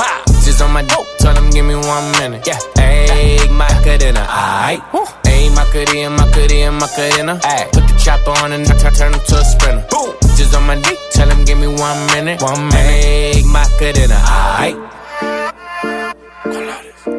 [0.47, 2.47] Just on my dope, tell him give me one minute.
[2.47, 5.20] Yeah, hey, Macarena, aight.
[5.41, 7.41] Hey, Macarena, Macarena, Macarena.
[7.45, 9.87] Ay, put the chopper on and I turn him to a sprinter.
[9.89, 12.43] Boom, just on my dick, tell him give me one minute.
[12.43, 14.21] One minute, hey, Macarena,
[14.61, 14.77] aight.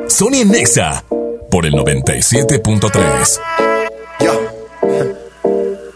[0.07, 1.03] Sony Nexa
[1.49, 3.39] por el 97.3.
[4.19, 4.33] Yo,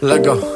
[0.00, 0.55] let go.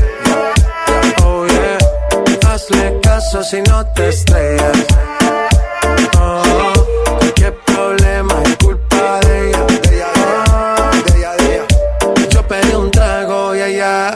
[2.61, 4.77] Hazle caso si no te estrellas.
[6.19, 6.73] Oh,
[7.33, 9.65] qué problema es culpa de ella.
[9.65, 11.67] De ella, de ella,
[12.29, 14.13] Yo pedí un trago y ella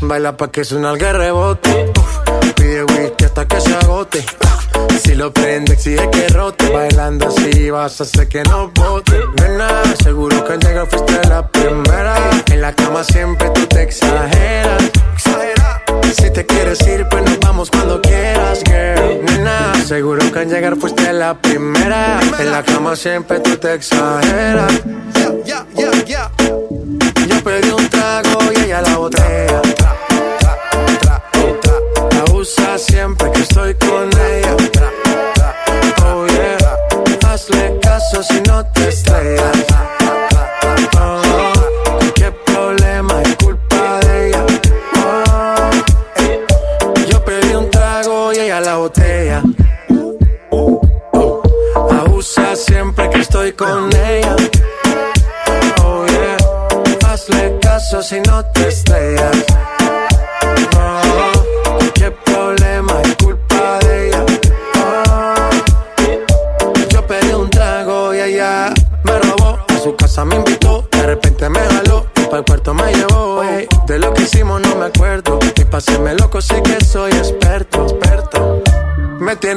[0.00, 1.92] baila pa' que suena el rebote.
[2.56, 4.24] Pide whisky hasta que se agote.
[5.02, 6.70] Si lo prende, exige que rote.
[6.70, 9.20] Bailando así vas a hacer que no bote.
[9.36, 9.68] Nena,
[10.02, 12.16] seguro que al llegar fuiste la primera.
[12.46, 14.82] En la cama siempre tú te exageras.
[16.12, 19.24] Si te quieres ir, pues nos vamos cuando quieras, girl.
[19.24, 22.20] Nena, seguro que al llegar fuiste la primera.
[22.38, 24.72] En la cama siempre tú te exageras.
[25.46, 27.01] Yeah, yeah, yeah, Yo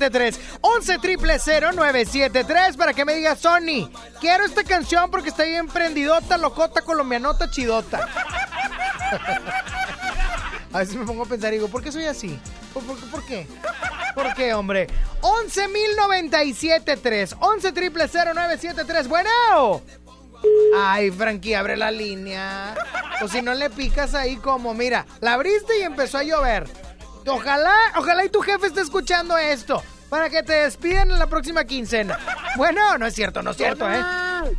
[0.00, 3.88] 11.097.3 11 triple 0973 para que me digas, Sony,
[4.20, 8.08] quiero esta canción porque está bien prendidota, locota, colombianota, chidota.
[10.72, 12.38] A veces me pongo a pensar y digo, ¿por qué soy así?
[12.72, 13.46] ¿Por, por, por qué?
[14.14, 14.86] ¿Por qué, hombre?
[15.20, 19.82] 11.097.3 11 triple 0973 Bueno.
[20.76, 22.74] Ay, Frankie, abre la línea.
[23.20, 26.66] O si no le picas ahí como, mira, la abriste y empezó a llover.
[27.26, 29.82] Ojalá, ojalá y tu jefe esté escuchando esto.
[30.10, 32.18] Para que te despiden en la próxima quincena.
[32.56, 34.02] Bueno, no es cierto, no es cierto, ¿eh?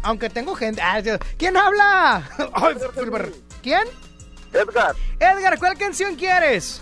[0.02, 0.82] Aunque tengo gente.
[0.82, 1.02] Ah,
[1.38, 2.24] ¿Quién habla?
[2.54, 2.76] Ay,
[3.62, 3.84] ¿Quién?
[4.54, 4.96] Edgar.
[5.20, 6.82] Edgar, ¿cuál canción quieres?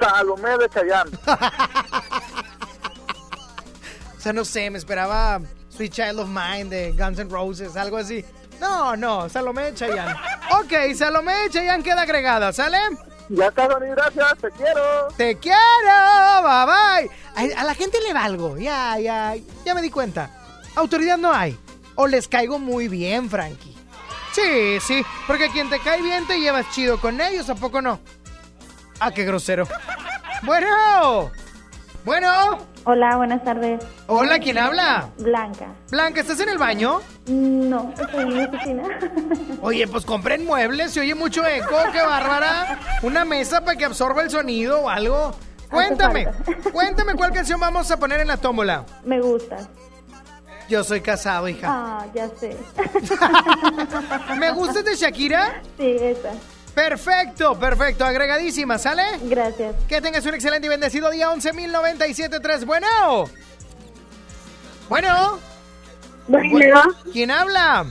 [0.00, 1.10] Salomé de Chayanne.
[4.16, 7.96] o sea, no sé, me esperaba Sweet Child of Mine de Guns N' Roses, algo
[7.98, 8.24] así.
[8.60, 10.14] No, no, Salomé de Chayanne.
[10.58, 12.78] Ok, Salomé de Chayanne queda agregada, ¿sale?
[13.30, 15.08] Ya Dani, gracias, te quiero.
[15.16, 15.56] Te quiero,
[16.42, 17.54] bye bye.
[17.56, 20.30] A, a la gente le valgo, ya, ya, ya me di cuenta.
[20.74, 21.56] Autoridad no hay.
[21.94, 23.76] O les caigo muy bien, Frankie.
[24.32, 28.00] Sí, sí, porque quien te cae bien te llevas chido con ellos, ¿a poco no?
[28.98, 29.66] Ah, qué grosero.
[30.42, 31.30] Bueno,
[32.04, 32.66] bueno.
[32.84, 33.84] Hola, buenas tardes.
[34.06, 35.10] Hola, ¿quién habla?
[35.18, 35.66] Blanca.
[35.90, 37.00] Blanca, ¿estás en el baño?
[37.26, 38.82] No, estoy en mi oficina.
[39.62, 42.78] Oye, pues compren muebles, se oye mucho eco, qué bárbara.
[43.02, 45.34] Una mesa para que absorba el sonido o algo.
[45.70, 46.26] Cuéntame,
[46.72, 48.86] cuéntame cuál canción vamos a poner en la tómbola.
[49.04, 49.58] Me gusta.
[50.68, 51.66] Yo soy casado, hija.
[51.68, 52.56] Ah, ya sé.
[54.38, 55.60] ¿Me gustas de Shakira?
[55.76, 56.30] Sí, esa.
[56.74, 59.02] Perfecto, perfecto, agregadísima, ¿sale?
[59.22, 59.74] Gracias.
[59.88, 62.64] Que tengas un excelente y bendecido día 11.097.3.
[62.64, 63.24] Bueno.
[64.88, 65.38] Bueno.
[66.28, 66.82] Bueno.
[67.12, 67.86] ¿Quién habla?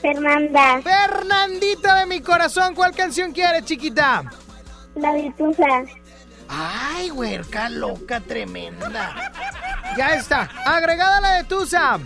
[0.00, 0.80] Fernanda.
[0.82, 4.24] Fernandita de mi corazón, ¿cuál canción quieres, chiquita?
[4.94, 5.84] La virtuosa.
[6.48, 9.32] Ay, huerca loca tremenda.
[9.96, 10.48] Ya está.
[10.64, 11.98] Agregada la de Tusa.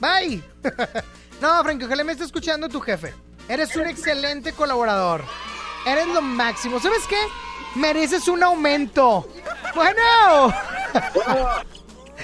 [0.00, 0.42] Bye.
[1.40, 3.12] no, Frank, ojalá me esté escuchando tu jefe.
[3.48, 5.22] Eres un excelente colaborador.
[5.86, 6.80] Eres lo máximo.
[6.80, 7.18] ¿Sabes qué?
[7.74, 9.26] Mereces un aumento.
[9.74, 10.52] Bueno.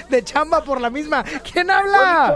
[0.09, 1.23] De chamba por la misma.
[1.23, 2.35] ¿Quién habla?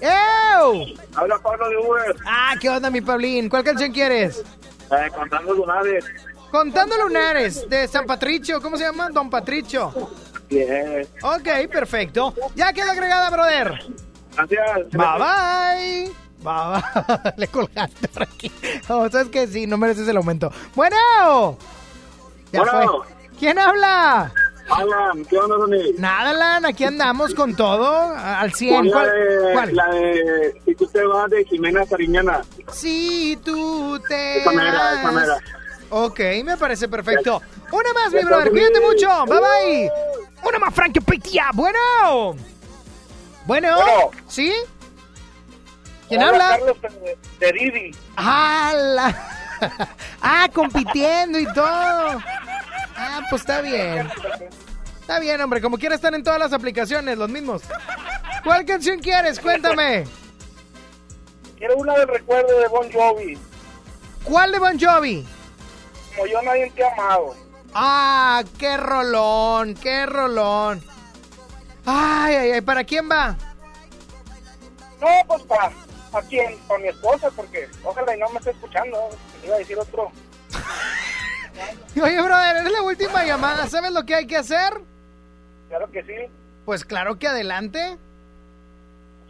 [0.00, 0.96] ¡Ew!
[1.14, 2.16] Habla Pablo de Uber.
[2.26, 3.48] Ah, ¿qué onda, mi Pablín?
[3.48, 4.44] ¿Cuál canción quieres?
[4.90, 6.04] Eh, contando lunares.
[6.50, 8.60] Contando lunares, de San Patricio.
[8.60, 9.08] ¿Cómo se llama?
[9.10, 9.92] Don Patricio.
[10.48, 11.08] Bien.
[11.22, 12.34] Ok, perfecto.
[12.54, 13.80] Ya queda agregada, brother.
[14.36, 14.90] Gracias.
[14.90, 16.23] Bye bye.
[16.44, 16.82] Bye
[17.24, 17.32] bye.
[17.36, 18.52] Le colgaste por aquí.
[18.88, 20.52] Oh, ¿Sabes que Sí, no mereces el aumento.
[20.74, 21.56] Bueno.
[22.52, 23.02] Ya Bueno.
[23.04, 23.06] fue.
[23.38, 24.32] ¿Quién habla?
[24.70, 25.92] Alan, ¿qué onda, Dani?
[25.98, 28.14] Nada, Alan, aquí andamos con todo.
[28.16, 28.74] Al 100.
[28.76, 29.06] Pon la ¿Cuál?
[29.10, 29.74] de, cuál?
[29.76, 32.40] la de Si tú te vas de Jimena Sariñana.
[32.72, 34.38] Si tú te.
[34.40, 34.98] Esa mera, vas.
[35.00, 35.36] esa mera.
[35.90, 37.42] Ok, me parece perfecto.
[37.72, 38.46] Una más, mi Ya brother.
[38.46, 39.26] está, Cuídate mucho.
[39.26, 39.90] Bye bye.
[40.48, 41.46] Una más, Frankie Pitia.
[41.52, 41.78] Bueno.
[43.46, 43.76] Bueno.
[43.76, 44.10] Bueno.
[44.28, 44.52] ¿Sí?
[46.08, 46.48] ¿Quién Habla?
[46.50, 47.96] Carlos de, de Didi.
[48.16, 49.28] Ah, la-
[50.22, 52.20] ah, compitiendo y todo.
[52.96, 54.08] Ah, pues está bien.
[55.00, 55.60] Está bien, hombre.
[55.60, 57.62] Como quiera están en todas las aplicaciones, los mismos.
[58.42, 59.40] ¿Cuál canción quieres?
[59.40, 60.04] Cuéntame.
[61.58, 63.38] Quiero una del recuerdo de Bon Jovi.
[64.24, 65.26] ¿Cuál de Bon Jovi?
[66.14, 67.34] Como yo nadie te ha amado.
[67.74, 70.82] Ah, qué rolón, qué rolón.
[71.86, 73.36] Ay, ay, ay, ¿para quién va?
[75.00, 75.70] No, pues para
[76.14, 76.56] ¿a quién?
[76.68, 79.08] Para mi esposa, porque ojalá y no me esté escuchando.
[79.44, 80.10] Iba a decir otro.
[82.02, 83.68] Oye, brother, eres la última llamada.
[83.68, 84.72] ¿Sabes lo que hay que hacer?
[85.68, 86.32] Claro que sí.
[86.64, 87.96] Pues claro que adelante.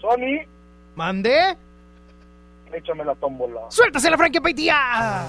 [0.00, 0.46] Sony,
[0.94, 1.56] Mande.
[2.72, 3.62] échame la tómbola.
[3.68, 5.28] ¡Suéltase la Frankie Paitía!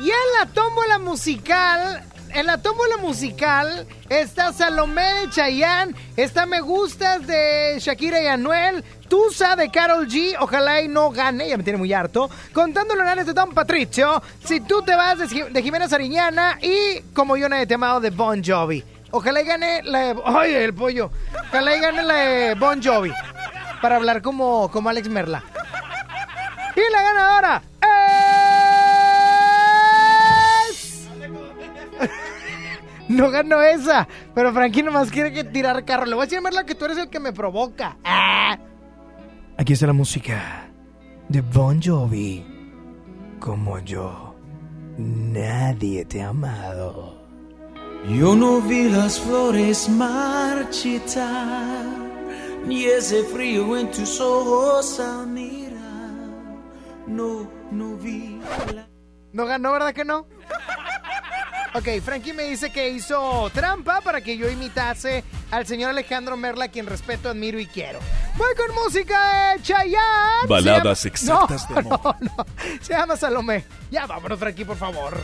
[0.00, 2.02] Y en la tómbola musical,
[2.34, 8.84] en la tómbola musical está Salomé de Chayanne, está Me Gustas de Shakira y Anuel,
[9.08, 13.26] Tusa de Carol G, ojalá y no gane, ya me tiene muy harto, Contando Lunares
[13.26, 17.66] de Don Patricio, Si tú te vas de, de Jimena Sariñana y Como yo nadie
[17.66, 18.84] te amado de Bon Jovi.
[19.10, 20.22] Ojalá y gane la de...
[20.24, 21.10] ¡Ay, el pollo!
[21.48, 23.12] Ojalá y gane la Bon Jovi.
[23.82, 25.44] Para hablar como, como Alex Merla.
[26.74, 27.62] Y la ganadora
[33.08, 34.08] no ganó esa.
[34.34, 36.06] Pero Frankie nomás quiere que tirar carro.
[36.06, 37.96] Le voy a decir a que tú eres el que me provoca.
[38.04, 38.58] ¡Ah!
[39.58, 40.68] Aquí está la música
[41.28, 42.44] de Bon Jovi.
[43.38, 44.34] Como yo,
[44.96, 47.22] nadie te ha amado.
[48.08, 51.26] Yo no vi las flores marchitar,
[52.66, 56.10] ni ese frío en tus ojos al mirar.
[57.06, 58.40] No, no vi
[58.74, 58.88] la...
[59.32, 60.26] No ganó, ¿verdad que no?
[61.74, 66.68] Ok, Frankie me dice que hizo trampa para que yo imitase al señor Alejandro Merla,
[66.68, 67.98] quien respeto, admiro y quiero.
[68.36, 70.48] Voy con música de Chayanne.
[70.48, 71.98] Baladas exactas de amor.
[72.02, 72.46] No, no.
[72.82, 73.64] Se llama Salomé.
[73.90, 75.18] Ya vámonos, Frankie, por favor.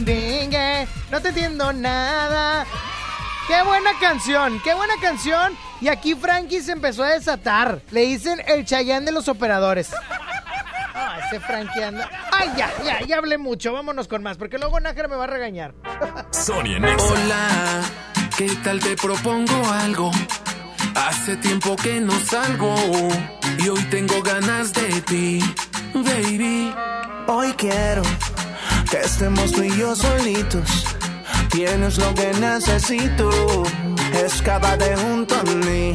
[0.00, 2.64] no te entiendo nada.
[3.48, 5.56] Qué buena canción, qué buena canción.
[5.80, 7.82] Y aquí Frankie se empezó a desatar.
[7.90, 9.90] Le dicen el Chayán de los operadores.
[10.94, 12.08] Ah, ese Frankie anda.
[12.32, 13.72] Ay, ya, ya, ya hablé mucho.
[13.72, 15.74] Vámonos con más, porque luego Nájera me va a regañar.
[17.00, 17.82] Hola,
[18.36, 20.10] ¿qué tal te propongo algo?
[20.94, 22.74] Hace tiempo que no salgo
[23.58, 25.54] y hoy tengo ganas de ti,
[25.94, 26.74] baby.
[27.26, 28.02] Hoy quiero
[28.90, 30.84] que estemos tú y yo solitos.
[31.50, 33.30] Tienes lo que necesito,
[34.24, 35.92] escápate junto a mí,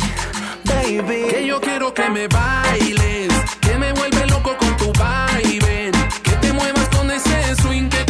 [0.66, 1.28] baby.
[1.30, 5.92] Que yo quiero que me bailes, que me vuelve loco con tu vaivén,
[6.24, 8.04] que te muevas con ese swing que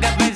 [0.00, 0.29] got me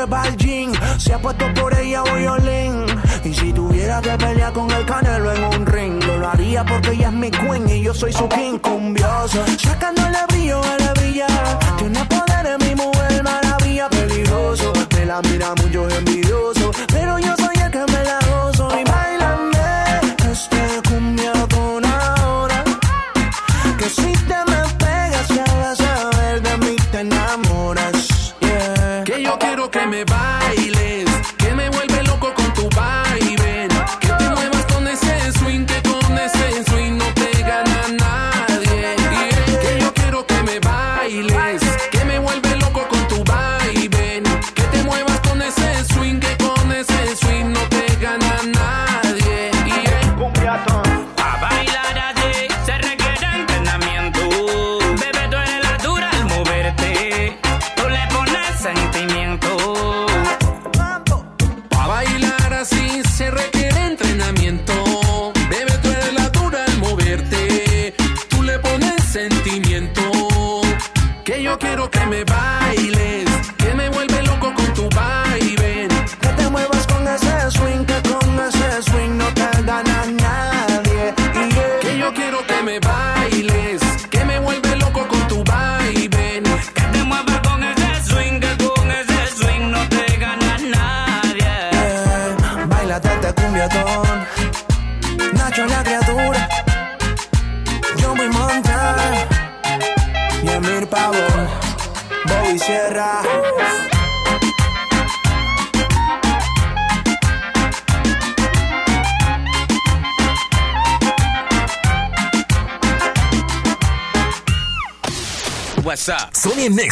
[0.00, 0.22] lleva.
[0.98, 2.86] Se ha puesto por ella hoy olín.
[3.24, 7.08] Y si tuviera que pelear con el canelo en un ring, lo haría porque ella
[7.08, 9.44] es mi queen y yo soy su king cumbioso.
[9.58, 11.26] Sacándole brillo a la brilla.
[11.78, 14.72] Tiene poder en mi mujer, maravilla, peligroso.
[14.94, 18.68] Me la mira mucho envidioso, pero yo soy el que me la gozo.
[18.78, 19.58] Y bailame
[20.30, 22.64] este cumbia con ahora.
[23.78, 26.19] Que si te me pegas, ya la.
[29.80, 30.79] se me va y le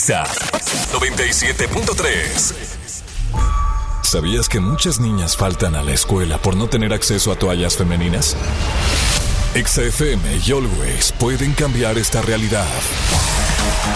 [0.09, 0.25] Sony en Nexa
[0.93, 2.55] 97.3.
[4.03, 8.35] ¿Sabías que muchas niñas faltan a la escuela por no tener acceso a toallas femeninas?
[9.55, 12.67] XFM y Always pueden cambiar esta realidad.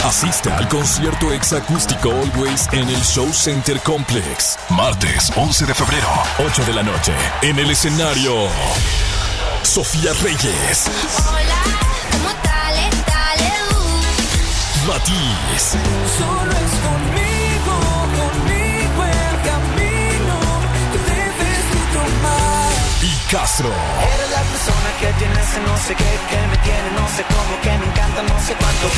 [0.04, 4.58] Asiste al concierto exacústico Always en el Show Center Complex.
[4.68, 6.08] Martes 11 de febrero,
[6.46, 7.14] 8 de la noche.
[7.40, 8.48] En el escenario,
[9.62, 10.90] Sofía Reyes.
[14.86, 15.76] Matiz
[16.18, 17.74] Solo es conmigo,
[18.18, 20.36] conmigo el camino
[20.92, 22.72] que debes tú tomar.
[23.02, 23.68] y Castro.
[23.68, 27.60] Eres la persona que tiene ese no sé qué, que me tiene no sé cómo,
[27.62, 28.88] que me encanta no sé cuánto.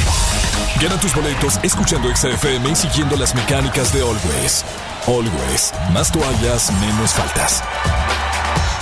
[0.80, 4.64] Gana tus boletos escuchando XFM y siguiendo las mecánicas de Always.
[5.06, 7.62] Always, más toallas, menos faltas.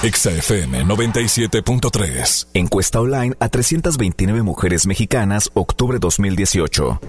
[0.02, 2.48] XFM 97.3.
[2.54, 7.00] Encuesta online a 329 mujeres mexicanas, octubre 2018.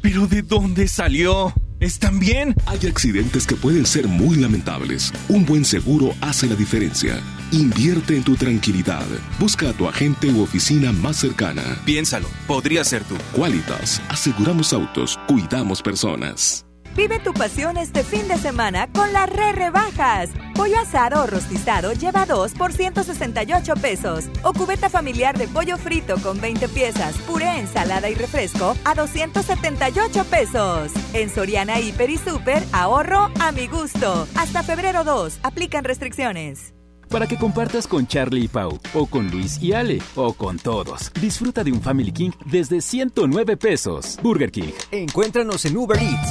[0.00, 1.52] ¿Pero de dónde salió?
[1.78, 2.56] ¿Están bien?
[2.66, 5.12] Hay accidentes que pueden ser muy lamentables.
[5.28, 7.20] Un buen seguro hace la diferencia.
[7.52, 9.06] Invierte en tu tranquilidad.
[9.38, 11.62] Busca a tu agente u oficina más cercana.
[11.84, 13.14] Piénsalo, podría ser tú.
[13.32, 16.66] Qualitas, aseguramos autos, cuidamos personas.
[16.94, 20.28] Vive tu pasión este fin de semana con las re rebajas.
[20.54, 24.26] Pollo asado o rostizado lleva 2 por 168 pesos.
[24.42, 30.24] O cubeta familiar de pollo frito con 20 piezas, puré, ensalada y refresco a 278
[30.24, 30.92] pesos.
[31.14, 34.26] En Soriana Hiper y Super, ahorro a mi gusto.
[34.36, 36.74] Hasta febrero 2, aplican restricciones.
[37.12, 41.12] Para que compartas con Charlie y Pau, o con Luis y Ale, o con todos.
[41.20, 44.18] Disfruta de un Family King desde 109 pesos.
[44.22, 44.72] Burger King.
[44.90, 46.30] Encuéntranos en Uber Eats.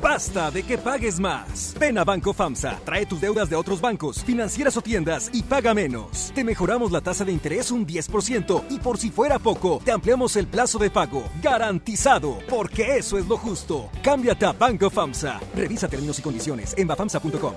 [0.00, 1.74] Basta de que pagues más.
[1.78, 5.74] Ven a Banco FAMSA, trae tus deudas de otros bancos, financieras o tiendas y paga
[5.74, 6.32] menos.
[6.34, 10.36] Te mejoramos la tasa de interés un 10% y por si fuera poco, te ampliamos
[10.36, 11.22] el plazo de pago.
[11.42, 13.90] Garantizado, porque eso es lo justo.
[14.02, 15.38] Cámbiate a Banco FAMSA.
[15.54, 17.52] Revisa términos y condiciones en bafamsa.com.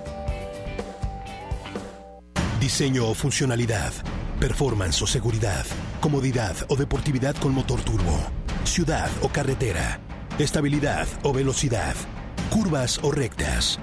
[2.62, 3.92] Diseño o funcionalidad,
[4.38, 5.66] performance o seguridad,
[6.00, 8.16] comodidad o deportividad con motor turbo,
[8.62, 9.98] ciudad o carretera,
[10.38, 11.96] estabilidad o velocidad,
[12.50, 13.80] curvas o rectas.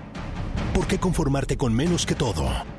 [0.74, 2.79] ¿Por qué conformarte con menos que todo?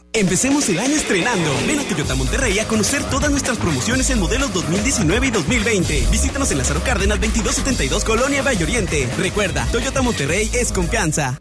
[0.13, 1.49] Empecemos el año estrenando.
[1.65, 6.07] Ven a Toyota Monterrey a conocer todas nuestras promociones en modelos 2019 y 2020.
[6.11, 9.07] Visítanos en Lázaro Cárdenas 2272 Colonia Valle Oriente.
[9.17, 11.39] Recuerda, Toyota Monterrey es confianza.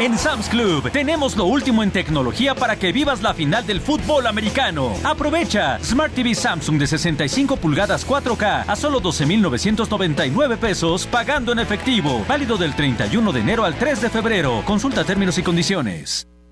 [0.00, 4.26] En Sam's Club tenemos lo último en tecnología para que vivas la final del fútbol
[4.26, 4.94] americano.
[5.04, 12.24] Aprovecha Smart TV Samsung de 65 pulgadas 4K a solo 12.999 pesos pagando en efectivo.
[12.26, 14.62] Válido del 31 de enero al 3 de febrero.
[14.64, 16.29] Consulta términos y condiciones.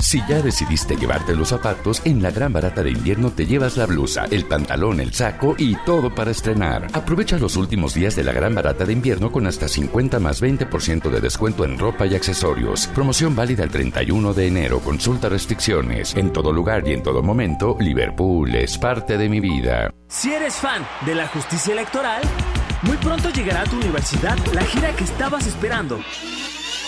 [0.00, 3.84] Si ya decidiste llevarte los zapatos, en la gran barata de invierno te llevas la
[3.86, 6.86] blusa, el pantalón, el saco y todo para estrenar.
[6.94, 11.10] Aprovecha los últimos días de la gran barata de invierno con hasta 50 más 20%
[11.10, 12.86] de descuento en ropa y accesorios.
[12.88, 14.80] Promoción válida el 31 de enero.
[14.80, 16.16] Consulta restricciones.
[16.16, 19.92] En todo lugar y en todo momento, Liverpool es parte de mi vida.
[20.08, 22.22] Si eres fan de la justicia electoral,
[22.82, 26.00] muy pronto llegará a tu universidad la gira que estabas esperando.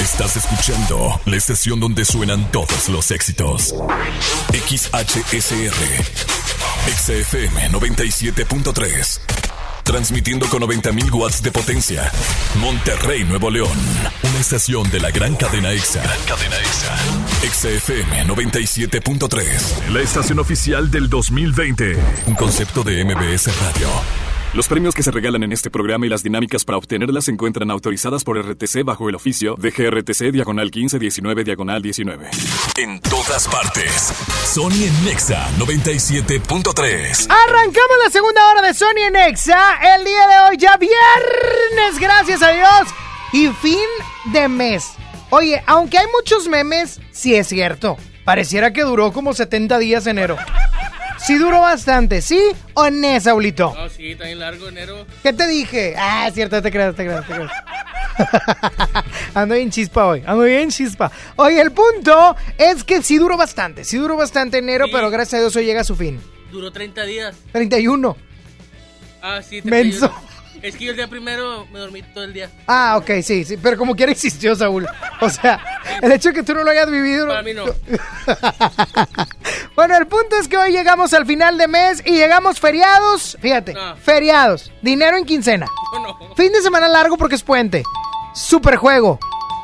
[0.00, 3.74] Estás escuchando la estación donde suenan todos los éxitos.
[4.50, 5.74] XHSR.
[6.88, 9.20] XFM 97.3.
[9.84, 12.10] Transmitiendo con 90.000 watts de potencia.
[12.60, 13.76] Monterrey, Nuevo León.
[14.22, 16.02] Una estación de la gran cadena EXA.
[16.26, 16.96] cadena EXA.
[17.52, 19.88] XFM 97.3.
[19.90, 21.98] La estación oficial del 2020.
[22.26, 23.88] Un concepto de MBS Radio.
[24.52, 27.70] Los premios que se regalan en este programa y las dinámicas para obtenerlas se encuentran
[27.70, 32.30] autorizadas por RTC bajo el oficio de GRTC Diagonal 1519 Diagonal 19.
[32.76, 34.12] En todas partes.
[34.44, 37.28] Sony en Nexa 97.3.
[37.30, 39.96] Arrancamos la segunda hora de Sony en Exa.
[39.96, 42.88] El día de hoy ya viernes, gracias a Dios.
[43.32, 43.78] Y fin
[44.32, 44.94] de mes.
[45.30, 47.96] Oye, aunque hay muchos memes, sí es cierto.
[48.24, 50.36] Pareciera que duró como 70 días enero.
[51.24, 52.40] Sí duró bastante, ¿sí
[52.74, 53.74] o no, Saulito?
[53.76, 55.06] No, sí, está bien largo enero.
[55.22, 55.94] ¿Qué te dije?
[55.96, 57.52] Ah, es cierto, te creas, te creas, te creas.
[59.34, 61.10] ando bien chispa hoy, ando bien chispa.
[61.36, 65.42] Oye, el punto es que sí duró bastante, sí duró bastante enero, pero gracias a
[65.42, 66.20] Dios hoy llega a su fin.
[66.50, 67.36] Duró 30 días.
[67.52, 68.16] 31.
[69.22, 70.12] Ah, sí, Menso.
[70.60, 70.68] 31.
[70.68, 72.50] Es que yo el día primero me dormí todo el día.
[72.66, 74.86] Ah, ok, sí, sí, pero como quiera existió, Saúl.
[75.20, 75.60] O sea,
[76.02, 77.28] el hecho de que tú no lo hayas vivido...
[77.28, 77.64] Para mí no.
[79.74, 83.72] Bueno, el punto es que hoy llegamos al final de mes y llegamos feriados, fíjate,
[83.72, 83.96] No.
[83.96, 85.66] feriados, dinero en quincena.
[85.94, 86.34] No.
[86.36, 87.82] Fin de semana largo porque es puente.
[88.34, 89.18] Super juego.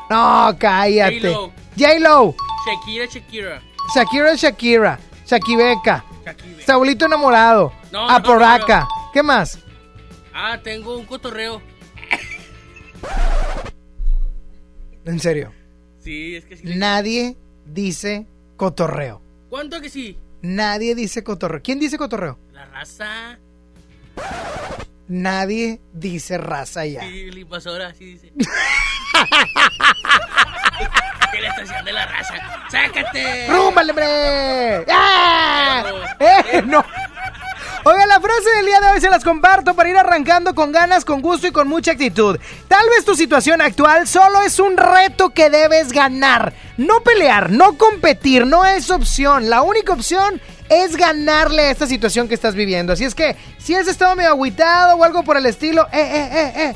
[0.09, 1.19] No, cállate.
[1.21, 1.51] J-Lo.
[1.77, 2.35] J-Lo.
[2.65, 3.61] Shakira, Shakira.
[3.95, 4.99] Shakira, Shakira.
[5.25, 6.03] Shakibeca.
[6.65, 7.71] Saulito enamorado.
[7.91, 8.81] No, Aporaca.
[8.81, 9.59] no, ¿Qué más?
[10.39, 11.63] Ah, tengo un cotorreo.
[15.03, 15.51] En serio.
[15.97, 16.75] Sí, es que sí.
[16.75, 17.35] Nadie
[17.65, 19.19] dice cotorreo.
[19.49, 20.15] ¿Cuánto que sí?
[20.43, 21.63] Nadie dice cotorreo.
[21.63, 22.37] ¿Quién dice cotorreo?
[22.53, 23.39] La raza.
[25.07, 27.01] Nadie dice raza ya.
[27.01, 28.31] Sí, la invasora, sí dice.
[31.31, 32.35] ¿Qué la estación de la raza?
[32.69, 33.47] ¡Sácate!
[33.47, 34.85] ¡Rúmbale, hombre!
[34.87, 35.83] ¡Ah!
[36.19, 36.85] ¡Eh, no!
[37.83, 41.05] Oiga, la frase del día de hoy se las comparto para ir arrancando con ganas,
[41.05, 42.37] con gusto y con mucha actitud.
[42.67, 46.53] Tal vez tu situación actual solo es un reto que debes ganar.
[46.77, 49.49] No pelear, no competir, no es opción.
[49.49, 52.93] La única opción es ganarle a esta situación que estás viviendo.
[52.93, 56.29] Así es que, si has estado medio agüitado o algo por el estilo, eh, eh,
[56.31, 56.73] eh, eh.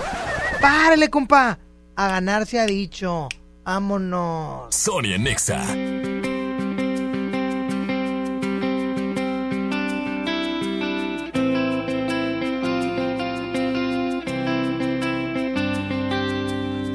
[0.62, 1.60] Párale, compa.
[1.96, 3.28] A ganar se ha dicho.
[3.64, 4.74] Vámonos.
[4.74, 5.62] Sony en Nexa.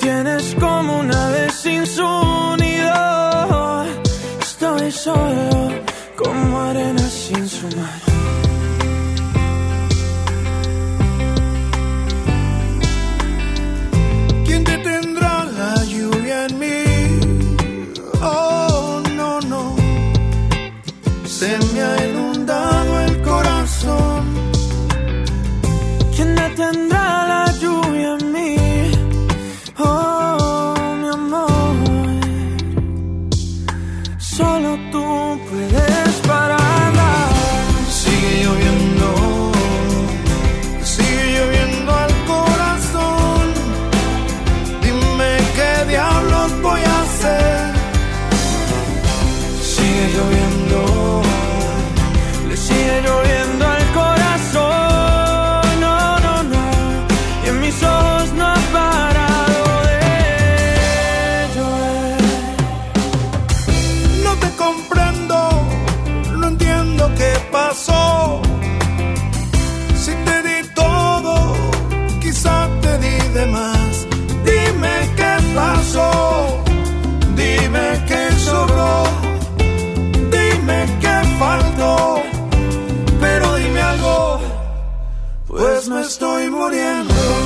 [0.00, 2.08] tienes como una vez sin su
[2.58, 3.84] nido.
[4.40, 5.70] Estoy solo
[6.16, 7.99] como arena sin su mar.
[85.88, 87.39] Me estoy muriendo.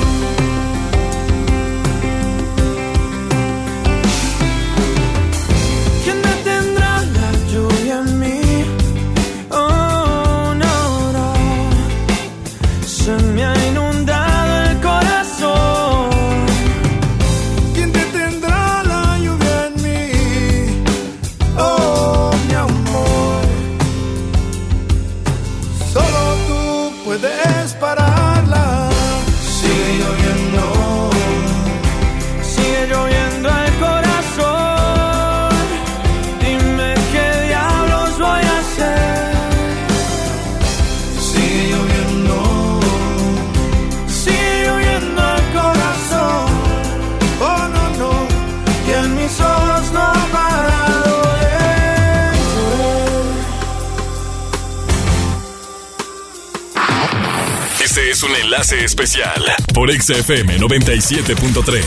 [58.41, 59.41] Enlace especial
[59.73, 61.83] por XFM 97.3.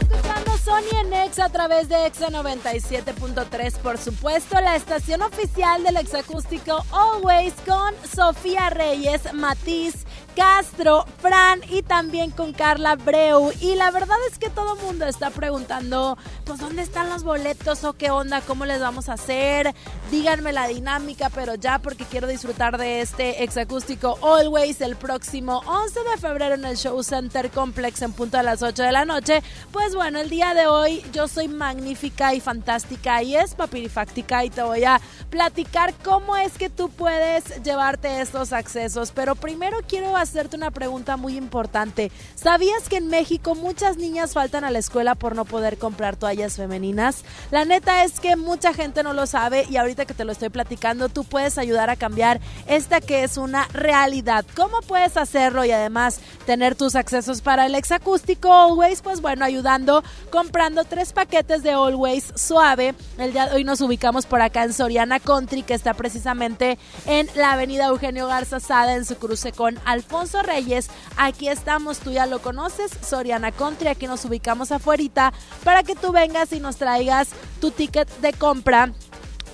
[0.00, 5.96] Escuchando Sony en Exa a través de Exa 97.3, por supuesto, la estación oficial del
[5.96, 10.06] exacústico Always con Sofía Reyes, Matiz,
[10.38, 13.50] Castro, Fran y también con Carla Breu.
[13.60, 17.94] Y la verdad es que todo mundo está preguntando, pues, ¿dónde están los boletos o
[17.94, 18.40] qué onda?
[18.42, 19.74] ¿Cómo les vamos a hacer?
[20.12, 26.00] Díganme la dinámica, pero ya porque quiero disfrutar de este exacústico Always el próximo 11
[26.04, 29.42] de febrero en el Show Center Complex en punto a las 8 de la noche.
[29.72, 34.50] Pues bueno, el día de hoy yo soy magnífica y fantástica y es papirifáctica y
[34.50, 35.00] te voy a
[35.30, 39.10] platicar cómo es que tú puedes llevarte estos accesos.
[39.10, 42.12] Pero primero quiero hacerte una pregunta muy importante.
[42.34, 46.56] ¿Sabías que en México muchas niñas faltan a la escuela por no poder comprar toallas
[46.56, 47.24] femeninas?
[47.50, 50.50] La neta es que mucha gente no lo sabe y ahorita que te lo estoy
[50.50, 54.44] platicando, tú puedes ayudar a cambiar esta que es una realidad.
[54.54, 59.00] ¿Cómo puedes hacerlo y además tener tus accesos para el exacústico Always?
[59.02, 62.94] Pues bueno, ayudando comprando tres paquetes de Always suave.
[63.16, 67.28] El día de hoy nos ubicamos por acá en Soriana Country, que está precisamente en
[67.34, 70.90] la avenida Eugenio Garza Sada en su cruce con Alfonso Reyes.
[71.16, 75.32] Aquí estamos, tú ya lo conoces, Soriana Country, aquí nos ubicamos afuerita
[75.64, 77.30] para que tú vengas y nos traigas
[77.60, 78.92] tu ticket de compra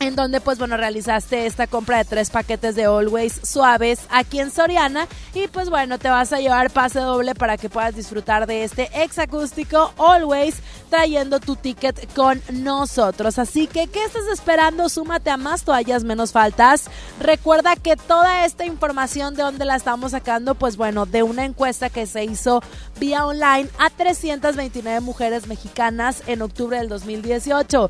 [0.07, 4.51] en donde pues bueno realizaste esta compra de tres paquetes de Always suaves aquí en
[4.51, 5.09] Soriana.
[5.33, 8.91] Y pues bueno te vas a llevar pase doble para que puedas disfrutar de este
[9.03, 10.57] exacústico Always
[10.91, 13.39] trayendo tu ticket con nosotros.
[13.39, 14.89] Así que ¿qué estás esperando?
[14.89, 16.85] Súmate a más toallas menos faltas.
[17.21, 21.89] Recuerda que toda esta información de dónde la estamos sacando pues bueno de una encuesta
[21.89, 22.63] que se hizo
[23.01, 27.89] vía online a 329 mujeres mexicanas en octubre del 2018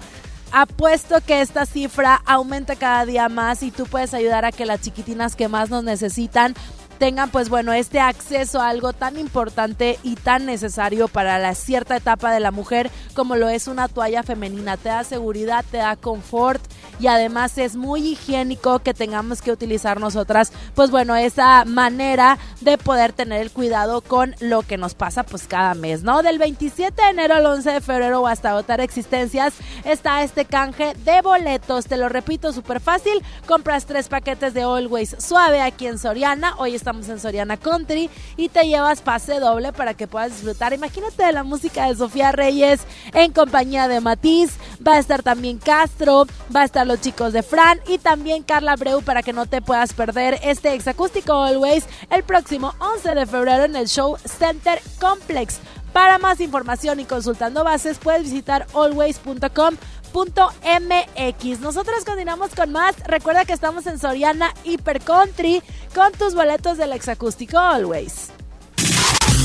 [0.55, 4.81] apuesto que esta cifra aumenta cada día más y tú puedes ayudar a que las
[4.81, 6.55] chiquitinas que más nos necesitan
[6.99, 11.97] tengan pues bueno este acceso a algo tan importante y tan necesario para la cierta
[11.97, 14.77] etapa de la mujer como lo es una toalla femenina.
[14.77, 16.62] Te da seguridad, te da confort
[17.01, 22.79] y además es muy higiénico que tengamos que utilizar nosotras pues bueno esa manera de
[22.79, 26.23] poder tener el cuidado con lo que nos pasa pues cada mes, ¿no?
[26.23, 29.55] Del 27 de enero al 11 de febrero o hasta agotar existencias
[29.85, 31.87] está este canje de boletos.
[31.87, 33.23] Te lo repito, súper fácil.
[33.47, 36.55] Compras tres paquetes de Always Suave aquí en Soriana.
[36.59, 40.74] Hoy estamos en Soriana Country y te llevas pase doble para que puedas disfrutar.
[40.74, 42.82] Imagínate de la música de Sofía Reyes
[43.15, 44.51] en compañía de Matiz.
[44.86, 48.77] Va a estar también Castro, va a estar los chicos de Fran y también Carla
[48.77, 53.65] Breu para que no te puedas perder este exacústico Always el próximo 11 de febrero
[53.65, 55.61] en el Show Center Complex.
[55.94, 59.77] Para más información y consultando bases puedes visitar always.com
[60.15, 61.61] MX.
[61.61, 62.95] Nosotros continuamos con más.
[63.07, 65.62] Recuerda que estamos en Soriana Hyper Country
[65.95, 68.28] con tus boletos del exacústico Always.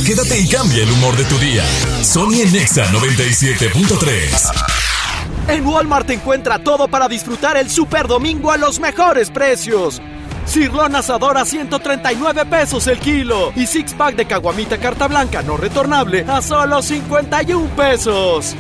[0.05, 1.63] Quédate y cambia el humor de tu día.
[2.03, 5.49] Sony en Nexa 97.3.
[5.49, 9.99] En Walmart encuentra todo para disfrutar el Super Domingo a los mejores precios.
[10.45, 15.57] Cirlón asador a 139 pesos el kilo y six pack de caguamita carta blanca no
[15.57, 18.55] retornable a solo 51 pesos.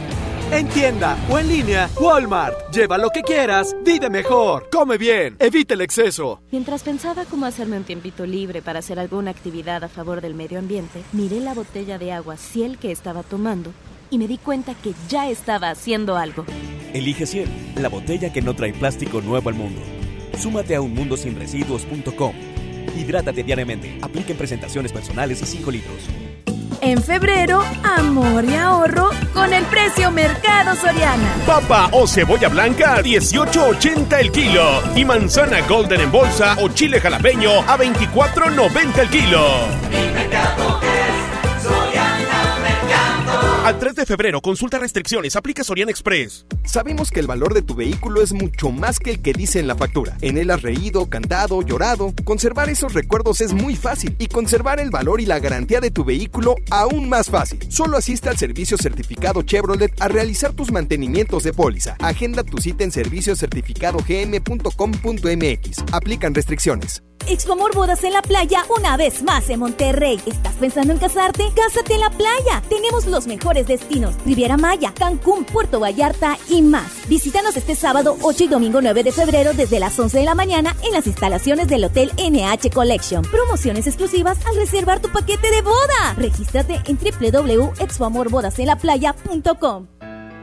[0.51, 2.73] En tienda o en línea, Walmart.
[2.73, 6.41] Lleva lo que quieras, vive mejor, come bien, evita el exceso.
[6.51, 10.57] Mientras pensaba cómo hacerme un tiempito libre para hacer alguna actividad a favor del medio
[10.57, 13.71] ambiente, miré la botella de agua Ciel que estaba tomando
[14.09, 16.45] y me di cuenta que ya estaba haciendo algo.
[16.93, 19.81] Elige Ciel, la botella que no trae plástico nuevo al mundo.
[20.35, 22.33] Súmate a unmundosinresiduos.com.
[22.97, 23.99] Hidrátate diariamente.
[24.01, 26.28] Apliquen presentaciones personales y 5 litros.
[26.81, 31.29] En febrero, amor y ahorro con el precio Mercado Soriana.
[31.45, 34.81] Papa o cebolla blanca a 18.80 el kilo.
[34.95, 39.45] Y manzana golden en bolsa o chile jalapeño a 24.90 el kilo.
[43.63, 46.45] Al 3 de febrero, consulta restricciones, aplica Sorian Express.
[46.63, 49.67] Sabemos que el valor de tu vehículo es mucho más que el que dice en
[49.67, 50.15] la factura.
[50.21, 52.13] En él has reído, cantado, llorado.
[52.23, 56.05] Conservar esos recuerdos es muy fácil y conservar el valor y la garantía de tu
[56.05, 57.59] vehículo aún más fácil.
[57.69, 61.97] Solo asiste al servicio certificado Chevrolet a realizar tus mantenimientos de póliza.
[61.99, 65.83] Agenda tu cita en serviciocertificadogm.com.mx.
[65.91, 67.03] Aplican restricciones.
[67.27, 70.19] Expomor Bodas en la Playa una vez más en Monterrey.
[70.25, 71.43] ¿Estás pensando en casarte?
[71.55, 72.63] Cásate en la playa.
[72.69, 74.15] Tenemos los mejores destinos.
[74.25, 77.07] Riviera Maya, Cancún, Puerto Vallarta y más.
[77.07, 80.75] Visítanos este sábado 8 y domingo 9 de febrero desde las 11 de la mañana
[80.83, 83.23] en las instalaciones del Hotel NH Collection.
[83.23, 86.15] Promociones exclusivas al reservar tu paquete de boda.
[86.17, 89.87] Regístrate en www.expoamorbodasenlaplaya.com.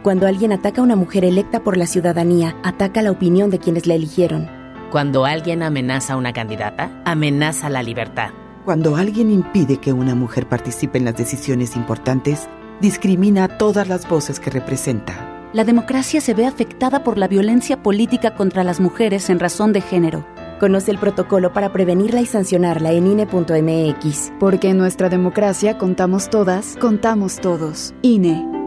[0.02, 3.86] Cuando alguien ataca a una mujer electa por la ciudadanía, ataca la opinión de quienes
[3.86, 4.48] la eligieron.
[4.92, 8.30] Cuando alguien amenaza a una candidata, amenaza la libertad.
[8.64, 12.48] Cuando alguien impide que una mujer participe en las decisiones importantes,
[12.80, 15.48] discrimina a todas las voces que representa.
[15.52, 19.80] La democracia se ve afectada por la violencia política contra las mujeres en razón de
[19.80, 20.26] género.
[20.60, 24.32] Conoce el protocolo para prevenirla y sancionarla en INE.mx.
[24.40, 27.94] Porque en nuestra democracia contamos todas, contamos todos.
[28.02, 28.65] INE.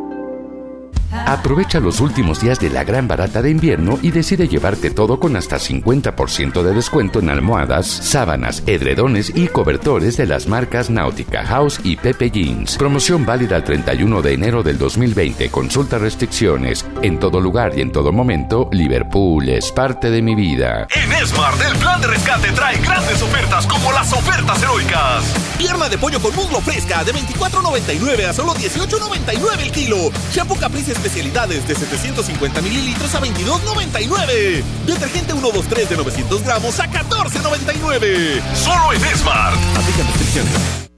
[1.11, 5.36] Aprovecha los últimos días de la gran barata de invierno y decide llevarte todo con
[5.36, 11.80] hasta 50% de descuento en almohadas, sábanas, edredones y cobertores de las marcas Náutica House
[11.84, 12.77] y Pepe Jeans.
[12.77, 15.49] Promoción válida el 31 de enero del 2020.
[15.49, 16.86] Consulta restricciones.
[17.02, 20.88] En todo lugar y en todo momento, Liverpool es parte de mi vida.
[20.91, 25.23] En Smart, el plan de rescate trae grandes ofertas como las ofertas heroicas.
[25.57, 29.98] Pierna de pollo con muslo fresca de 24.99 a solo 18.99 el kilo.
[30.31, 34.64] Shampoo Caprice especialidades de 750 mililitros a 22.99.
[34.86, 38.42] Detergente 123 de 900 gramos a 14.99.
[38.54, 39.56] Solo en Smart.
[39.78, 40.90] Aplica restricciones.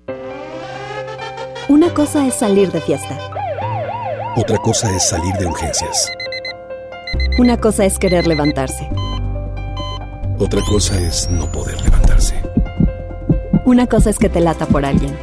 [1.67, 3.17] Una cosa es salir de fiesta.
[4.35, 6.09] Otra cosa es salir de urgencias.
[7.37, 8.89] Una cosa es querer levantarse.
[10.39, 12.41] Otra cosa es no poder levantarse.
[13.65, 15.15] Una cosa es que te lata por alguien.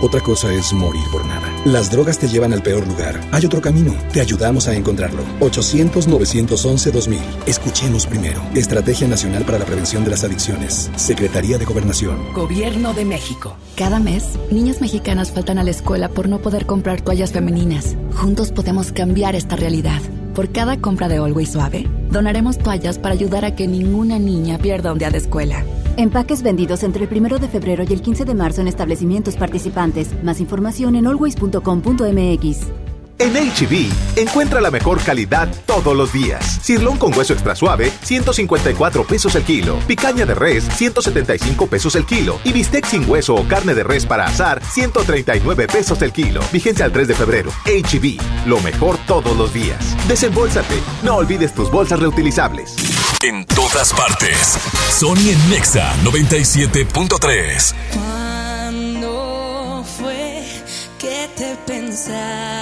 [0.00, 1.41] Otra cosa es morir por nada.
[1.64, 3.20] Las drogas te llevan al peor lugar.
[3.30, 3.94] Hay otro camino.
[4.12, 5.22] Te ayudamos a encontrarlo.
[5.38, 7.20] 800-911-2000.
[7.46, 8.42] Escuchemos primero.
[8.52, 10.90] Estrategia Nacional para la Prevención de las Adicciones.
[10.96, 12.32] Secretaría de Gobernación.
[12.34, 13.56] Gobierno de México.
[13.76, 17.94] Cada mes, niñas mexicanas faltan a la escuela por no poder comprar toallas femeninas.
[18.16, 20.02] Juntos podemos cambiar esta realidad.
[20.34, 24.92] Por cada compra de Always Suave, donaremos toallas para ayudar a que ninguna niña pierda
[24.92, 25.64] un día de escuela.
[25.96, 30.10] Empaques vendidos entre el 1 de febrero y el 15 de marzo en establecimientos participantes.
[30.22, 32.81] Más información en always.com.mx.
[33.22, 36.58] En HB, encuentra la mejor calidad todos los días.
[36.60, 39.78] Cirlón con hueso extra suave, 154 pesos el kilo.
[39.86, 42.40] Picaña de res, 175 pesos el kilo.
[42.42, 46.40] Y bistec sin hueso o carne de res para asar, 139 pesos el kilo.
[46.52, 47.52] Vigencia al 3 de febrero.
[47.64, 49.96] HB, lo mejor todos los días.
[50.08, 50.82] Desembolsate.
[51.04, 52.74] No olvides tus bolsas reutilizables.
[53.22, 54.58] En todas partes.
[54.90, 57.74] Sony en Nexa 97.3.
[57.92, 60.42] ¿Cuándo fue
[60.98, 62.61] que te pensaste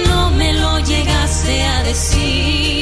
[1.93, 2.80] llegaste a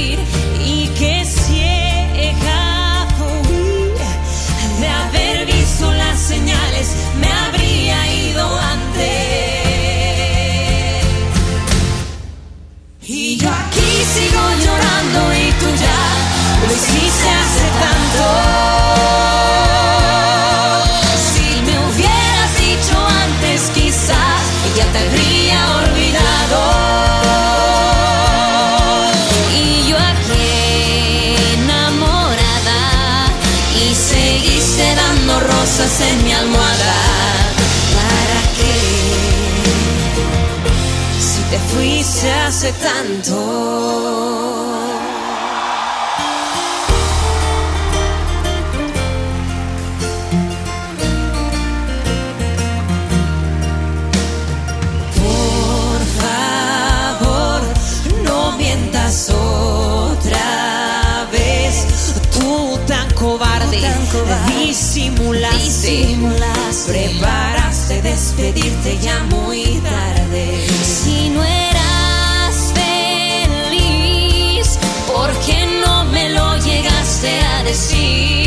[42.59, 43.79] hace tanto.
[59.31, 61.85] otra vez.
[62.33, 63.81] Tú tan cobarde,
[64.47, 66.17] disimulaste,
[66.87, 70.88] preparaste despedirte ya muy tarde.
[77.69, 78.38] Llegaste a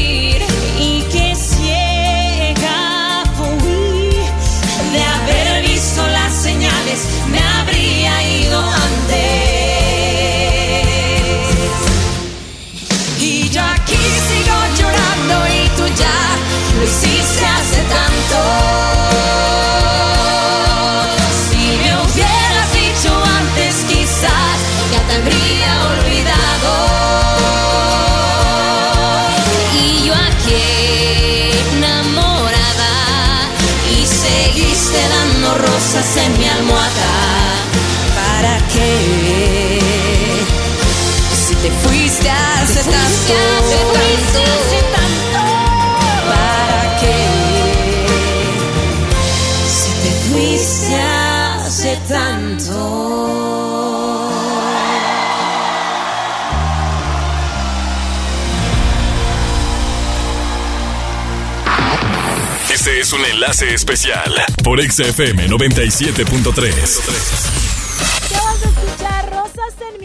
[62.73, 64.33] Este es un enlace especial
[64.65, 67.82] por XFM 97.3.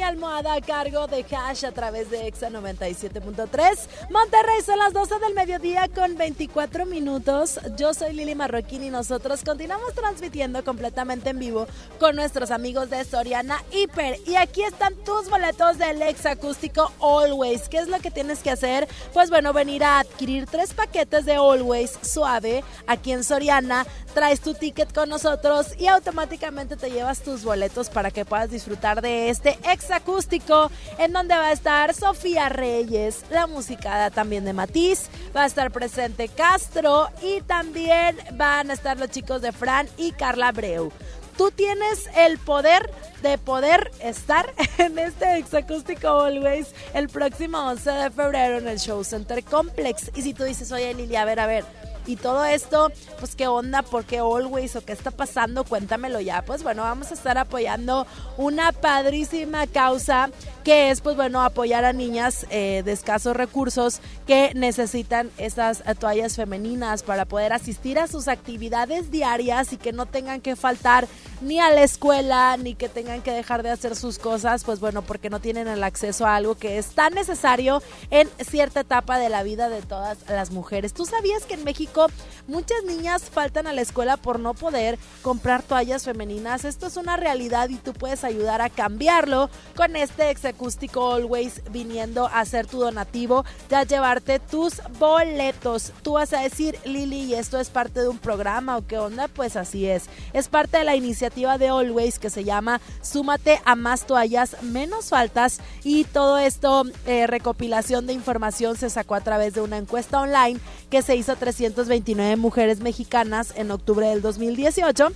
[0.07, 4.09] almohada a cargo de Cash a través de Exa 97.3.
[4.09, 7.59] Monterrey son las 12 del mediodía con 24 minutos.
[7.77, 11.67] Yo soy Lili Marroquín y nosotros continuamos transmitiendo completamente en vivo
[11.99, 14.17] con nuestros amigos de Soriana Hiper.
[14.25, 17.67] Y aquí están tus boletos del Exa Acústico Always.
[17.67, 18.87] ¿Qué es lo que tienes que hacer?
[19.13, 23.85] Pues bueno, venir a adquirir tres paquetes de Always suave aquí en Soriana.
[24.13, 29.01] Traes tu ticket con nosotros y automáticamente te llevas tus boletos para que puedas disfrutar
[29.01, 34.53] de este ex acústico en donde va a estar Sofía Reyes, la musicada también de
[34.53, 39.87] Matiz, va a estar presente Castro y también van a estar los chicos de Fran
[39.97, 40.91] y Carla Breu.
[41.37, 42.89] Tú tienes el poder
[43.21, 49.03] de poder estar en este exacústico Always el próximo 11 de febrero en el Show
[49.03, 50.11] Center Complex.
[50.15, 51.65] Y si tú dices, oye Lili, a ver, a ver,
[52.07, 56.43] y todo esto, pues qué onda, por qué always o qué está pasando, cuéntamelo ya.
[56.43, 58.07] Pues bueno, vamos a estar apoyando
[58.37, 60.29] una padrísima causa
[60.63, 65.95] que es, pues bueno, apoyar a niñas eh, de escasos recursos que necesitan esas eh,
[65.95, 71.07] toallas femeninas para poder asistir a sus actividades diarias y que no tengan que faltar
[71.41, 75.03] ni a la escuela, ni que tengan que dejar de hacer sus cosas, pues bueno,
[75.03, 79.29] porque no tienen el acceso a algo que es tan necesario en cierta etapa de
[79.29, 80.93] la vida de todas las mujeres.
[80.93, 82.11] ¿Tú sabías que en México Cup.
[82.47, 86.63] Muchas niñas faltan a la escuela por no poder comprar toallas femeninas.
[86.63, 92.27] Esto es una realidad y tú puedes ayudar a cambiarlo con este exacústico Always viniendo
[92.27, 95.91] a hacer tu donativo, ya llevarte tus boletos.
[96.03, 99.27] Tú vas a decir, Lili, ¿y esto es parte de un programa o qué onda?
[99.27, 100.05] Pues así es.
[100.31, 105.09] Es parte de la iniciativa de Always que se llama Súmate a más toallas, menos
[105.09, 110.21] faltas y todo esto, eh, recopilación de información se sacó a través de una encuesta
[110.21, 115.09] online que se hizo 329 Mujeres Mexicanas en octubre del 2018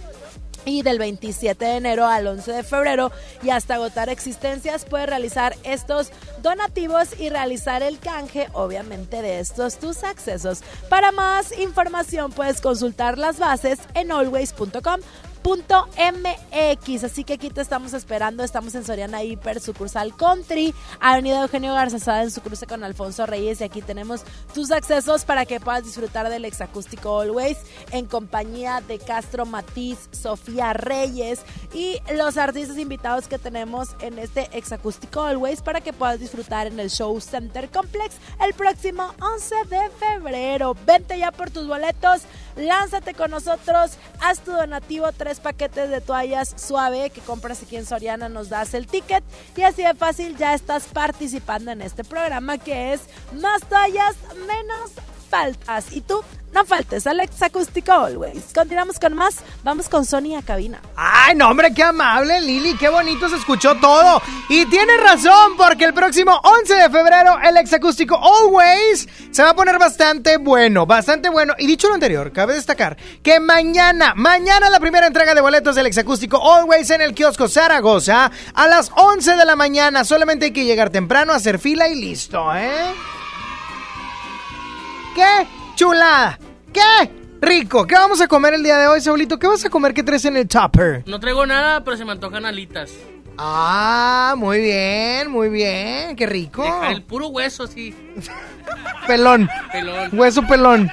[0.65, 3.11] y del 27 de enero al 11 de febrero
[3.43, 6.11] y hasta agotar existencias puede realizar estos
[6.41, 10.61] donativos y realizar el canje obviamente de estos tus accesos.
[10.89, 15.01] Para más información puedes consultar las bases en always.com
[15.43, 21.73] .mx, así que aquí te estamos esperando, estamos en Soriana Hiper, sucursal Country, Avenida Eugenio
[21.73, 23.61] Garzazada en su cruce con Alfonso Reyes.
[23.61, 24.21] Y aquí tenemos
[24.53, 27.57] tus accesos para que puedas disfrutar del exacústico Always
[27.91, 31.41] en compañía de Castro Matiz, Sofía Reyes
[31.73, 36.79] y los artistas invitados que tenemos en este exacústico Always para que puedas disfrutar en
[36.79, 38.15] el Show Center Complex
[38.45, 40.75] el próximo 11 de febrero.
[40.85, 42.21] Vente ya por tus boletos,
[42.55, 47.85] lánzate con nosotros, haz tu donativo, tres paquetes de toallas suave que compras aquí en
[47.85, 49.23] Soriana, nos das el ticket.
[49.55, 53.01] Y así de fácil ya estás participando en este programa que es
[53.33, 54.15] Más toallas,
[54.47, 54.91] menos
[55.31, 55.93] faltas.
[55.93, 56.21] Y tú,
[56.53, 58.53] no faltes, Alex Acústico Always.
[58.53, 60.81] Continuamos con más, vamos con Sony a cabina.
[60.97, 64.21] Ay, no, hombre, qué amable, Lili, qué bonito se escuchó todo.
[64.49, 69.55] Y tienes razón, porque el próximo 11 de febrero el exacústico Always se va a
[69.55, 71.53] poner bastante bueno, bastante bueno.
[71.57, 75.85] Y dicho lo anterior, cabe destacar que mañana, mañana la primera entrega de boletos del
[75.85, 80.03] exacústico Always en el kiosco Zaragoza a las 11 de la mañana.
[80.03, 82.93] Solamente hay que llegar temprano, hacer fila y listo, ¿eh?
[85.15, 86.39] ¡Qué chulada!
[86.73, 87.11] ¡Qué
[87.41, 87.85] rico!
[87.85, 89.37] ¿Qué vamos a comer el día de hoy, Saulito?
[89.39, 89.93] ¿Qué vas a comer?
[89.93, 91.03] ¿Qué traes en el topper?
[91.05, 92.91] No traigo nada, pero se me antojan alitas.
[93.37, 96.63] Ah, muy bien, muy bien, qué rico.
[96.89, 97.93] El puro hueso así.
[99.07, 99.49] Pelón.
[99.71, 100.09] Pelón.
[100.13, 100.89] Hueso pelón.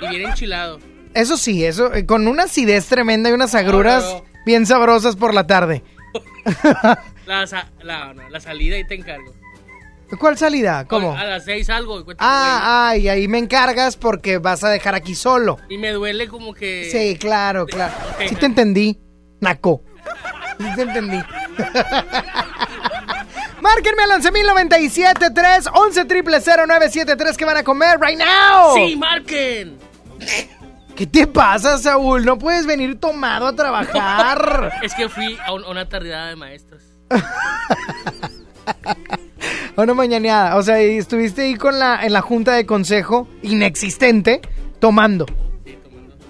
[0.00, 0.78] Y bien enchilado.
[1.14, 4.24] Eso sí, eso, eh, con una acidez tremenda y unas agruras No, no.
[4.46, 5.82] bien sabrosas por la tarde.
[7.26, 7.46] La
[8.40, 9.32] salida y te encargo.
[10.18, 10.84] ¿Cuál salida?
[10.86, 11.16] ¿Cómo?
[11.16, 12.04] A las seis algo.
[12.18, 15.58] Ah, ah, y ahí me encargas porque vas a dejar aquí solo.
[15.68, 16.88] Y me duele como que.
[16.92, 17.94] Sí, claro, claro.
[18.14, 18.22] ok.
[18.28, 19.00] Sí te entendí,
[19.40, 19.82] Naco.
[20.58, 21.16] Sí te entendí.
[23.60, 28.74] Márquenme al 11.097 3 11 0973 que van a comer right now.
[28.74, 29.78] ¡Sí, marquen!
[30.96, 32.24] ¿Qué te pasa, Saúl?
[32.24, 34.72] No puedes venir tomado a trabajar.
[34.82, 36.82] Es que fui a, un- a una tardada de maestros.
[39.76, 40.56] Una mañaneada.
[40.56, 44.40] O sea, y estuviste ahí con la, en la junta de consejo inexistente,
[44.78, 45.26] tomando.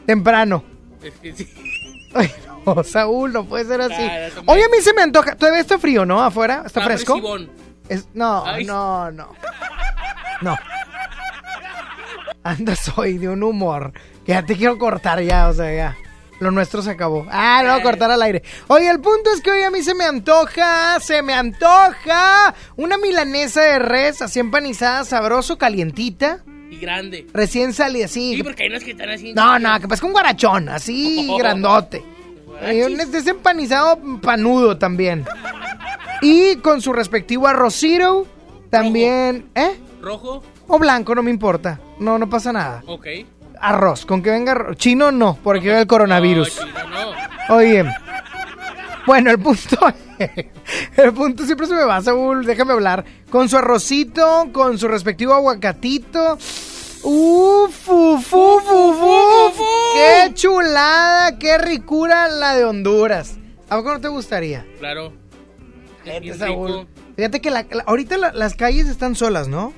[0.06, 0.64] Temprano.
[1.02, 1.48] Es que sí.
[2.14, 2.30] Ay,
[2.66, 3.94] no, Saúl, no puede ser así.
[4.02, 4.52] Ah, tomé.
[4.52, 5.34] Hoy a mí se me antoja.
[5.36, 6.22] ¿Todavía está frío, no?
[6.22, 6.62] ¿Afuera?
[6.66, 7.12] ¿Está Está fresco?
[7.14, 7.50] fresibón.
[7.88, 8.64] Es- no, Ay.
[8.64, 9.28] no, no.
[10.40, 10.56] No.
[12.44, 13.92] Andas hoy de un humor.
[14.24, 15.96] Que ya te quiero cortar ya, o sea, ya.
[16.42, 17.24] Lo nuestro se acabó.
[17.30, 18.42] Ah, no, cortar al aire.
[18.66, 22.98] Oye, el punto es que hoy a mí se me antoja, se me antoja una
[22.98, 27.28] milanesa de res así empanizada, sabroso, calientita, Y grande.
[27.32, 28.34] recién salida así.
[28.34, 29.32] Sí, porque hay unos que están así.
[29.34, 32.02] No, no, que pasa un guarachón, así grandote.
[32.72, 35.24] Y un es empanizado panudo también.
[36.22, 38.26] Y con su respectivo arrocito,
[38.68, 39.78] también, ¿eh?
[40.00, 40.42] Rojo.
[40.66, 41.78] O blanco, no me importa.
[42.00, 42.82] No, no pasa nada.
[42.86, 43.06] Ok.
[43.62, 44.76] Arroz, con que venga arroz.
[44.76, 46.60] Chino no, porque el coronavirus.
[46.60, 47.14] No, chino,
[47.48, 47.54] no.
[47.56, 47.84] Oye.
[49.06, 49.76] Bueno, el punto.
[50.96, 52.44] El punto siempre se me va, Saúl.
[52.46, 53.04] Déjame hablar.
[53.30, 56.34] Con su arrocito, con su respectivo aguacatito.
[57.02, 59.60] Uf, uf, uf, uf, uf.
[59.94, 63.36] Qué chulada, qué ricura la de Honduras.
[63.68, 64.64] ¿A poco no te gustaría?
[64.78, 65.12] Claro.
[66.04, 66.86] Bien Saúl.
[67.16, 69.72] Fíjate que la- la- ahorita la- las calles están solas, ¿no?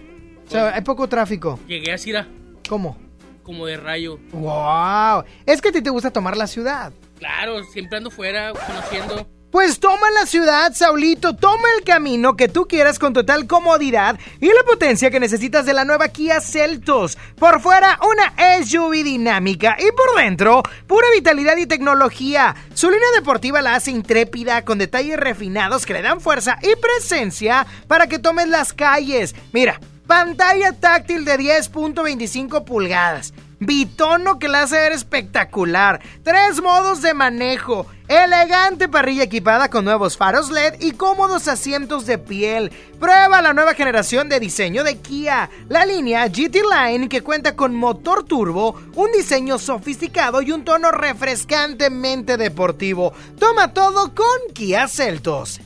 [0.47, 1.59] O sea, hay poco tráfico.
[1.67, 2.29] Llegué a Cira
[2.69, 2.99] ¿Cómo?
[3.45, 4.19] Como de rayo.
[4.33, 5.23] ¡Wow!
[5.47, 6.93] Es que a ti te gusta tomar la ciudad.
[7.19, 9.29] Claro, siempre ando fuera conociendo.
[9.55, 14.49] Pues toma la ciudad, Saulito, toma el camino que tú quieras con total comodidad y
[14.49, 17.17] la potencia que necesitas de la nueva Kia Celtos.
[17.39, 18.35] Por fuera, una
[18.65, 22.57] SUV dinámica y por dentro, pura vitalidad y tecnología.
[22.75, 27.65] Su línea deportiva la hace intrépida con detalles refinados que le dan fuerza y presencia
[27.87, 29.37] para que tomes las calles.
[29.53, 33.33] Mira, pantalla táctil de 10.25 pulgadas.
[33.61, 36.01] Bitono que la hace ver espectacular.
[36.23, 37.87] Tres modos de manejo.
[38.09, 42.71] Elegante parrilla equipada con nuevos faros LED y cómodos asientos de piel.
[43.01, 45.49] Prueba la nueva generación de diseño de Kia.
[45.69, 50.91] La línea GT Line que cuenta con motor turbo, un diseño sofisticado y un tono
[50.91, 53.15] refrescantemente deportivo.
[53.39, 55.61] Toma todo con Kia Celtos.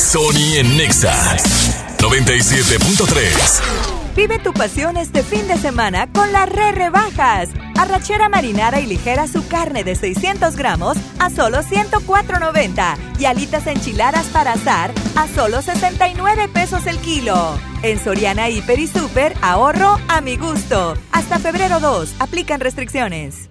[0.00, 1.36] Sony en Nexa
[1.98, 3.60] 97.3.
[4.16, 7.50] Vive tu pasión este fin de semana con las re rebajas.
[7.78, 14.24] Arrachera marinara y ligera su carne de 600 gramos a solo 104.90 y alitas enchiladas
[14.28, 17.58] para asar a solo 69 pesos el kilo.
[17.82, 20.94] En Soriana Hiper y Super, ahorro a mi gusto.
[21.12, 23.50] Hasta febrero 2, aplican restricciones.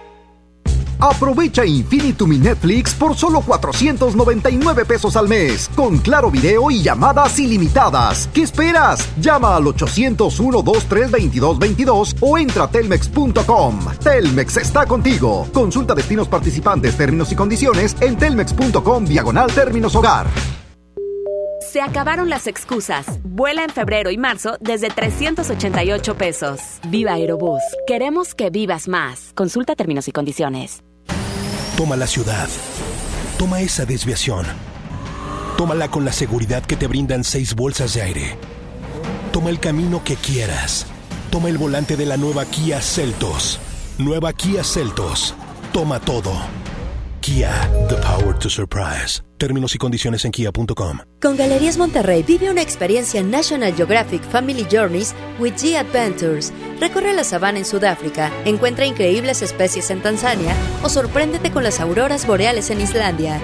[1.01, 7.39] Aprovecha Infinitum y Netflix por solo 499 pesos al mes, con claro video y llamadas
[7.39, 8.29] ilimitadas.
[8.31, 9.09] ¿Qué esperas?
[9.19, 13.79] Llama al 801-232222 o entra a telmex.com.
[14.03, 15.47] Telmex está contigo.
[15.51, 20.27] Consulta destinos participantes, términos y condiciones en telmex.com diagonal términos hogar.
[21.71, 23.05] Se acabaron las excusas.
[23.23, 26.59] Vuela en febrero y marzo desde 388 pesos.
[26.89, 27.61] Viva Aerobús.
[27.87, 29.31] Queremos que vivas más.
[29.35, 30.83] Consulta términos y condiciones.
[31.81, 32.47] Toma la ciudad.
[33.39, 34.45] Toma esa desviación.
[35.57, 38.37] Tómala con la seguridad que te brindan seis bolsas de aire.
[39.31, 40.85] Toma el camino que quieras.
[41.31, 43.59] Toma el volante de la nueva Kia Celtos.
[43.97, 45.33] Nueva Kia Celtos.
[45.73, 46.60] Toma todo.
[47.21, 49.23] Kia, the power to surprise.
[49.37, 50.99] Términos y condiciones en kia.com.
[51.21, 56.51] Con Galerías Monterrey vive una experiencia National Geographic Family Journeys with G Adventures.
[56.79, 62.25] Recorre la sabana en Sudáfrica, encuentra increíbles especies en Tanzania o sorpréndete con las auroras
[62.25, 63.39] boreales en Islandia.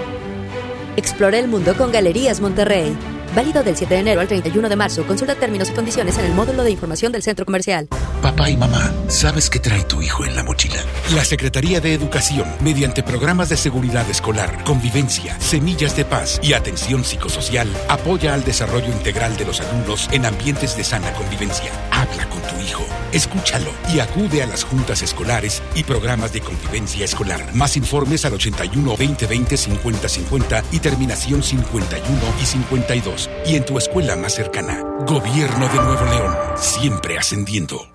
[0.96, 2.96] Explora el mundo con Galerías Monterrey.
[3.34, 5.06] Válido del 7 de enero al 31 de marzo.
[5.06, 7.88] Consulta términos y condiciones en el módulo de información del centro comercial.
[8.22, 10.82] Papá y mamá, ¿sabes qué trae tu hijo en la mochila?
[11.14, 17.04] La Secretaría de Educación, mediante programas de seguridad escolar, convivencia, semillas de paz y atención
[17.04, 21.70] psicosocial, apoya al desarrollo integral de los alumnos en ambientes de sana convivencia.
[21.90, 22.37] Habla con
[23.12, 27.54] escúchalo y acude a las juntas escolares y programas de convivencia escolar.
[27.54, 33.30] Más informes al 81 20 20 50 50 y terminación 51 y 52.
[33.46, 34.82] Y en tu escuela más cercana.
[35.06, 37.88] Gobierno de Nuevo León, siempre ascendiendo.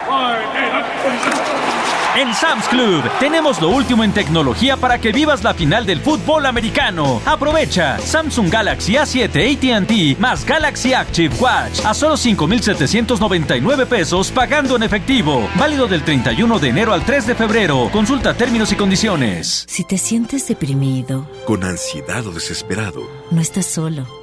[2.16, 6.46] En Sam's Club tenemos lo último en tecnología para que vivas la final del fútbol
[6.46, 7.20] americano.
[7.26, 14.84] Aprovecha Samsung Galaxy A7 ATT más Galaxy Active Watch a solo 5,799 pesos pagando en
[14.84, 15.50] efectivo.
[15.56, 17.90] Válido del 31 de enero al 3 de febrero.
[17.92, 19.66] Consulta términos y condiciones.
[19.68, 24.23] Si te sientes deprimido, con ansiedad o desesperado, no estás solo.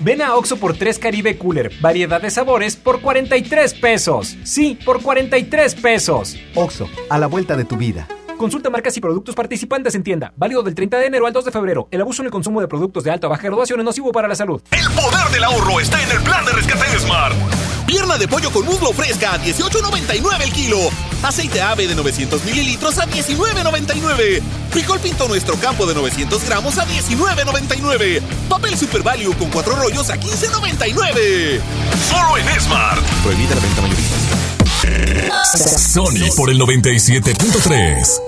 [0.00, 4.36] Ven a Oxo por 3 Caribe Cooler, variedad de sabores por 43 pesos.
[4.44, 6.36] Sí, por 43 pesos.
[6.54, 8.06] Oxo, a la vuelta de tu vida.
[8.36, 10.32] Consulta marcas y productos participantes en tienda.
[10.36, 11.88] Válido del 30 de enero al 2 de febrero.
[11.90, 14.28] El abuso en el consumo de productos de alta o baja graduación es nocivo para
[14.28, 14.62] la salud.
[14.70, 17.34] El poder del ahorro está en el plan de rescate de Smart.
[17.88, 20.78] Pierna de pollo con muslo fresca a 18.99 el kilo.
[21.22, 24.42] Aceite ave de 900 mililitros a 19.99.
[24.70, 28.20] Frijol pinto nuestro campo de 900 gramos a 19.99.
[28.46, 31.60] Papel Super Value con cuatro rollos a 15.99.
[32.10, 33.02] Solo en Smart.
[33.22, 35.78] Prohibida la venta mayorista.
[35.78, 38.27] Sony por el 97.3.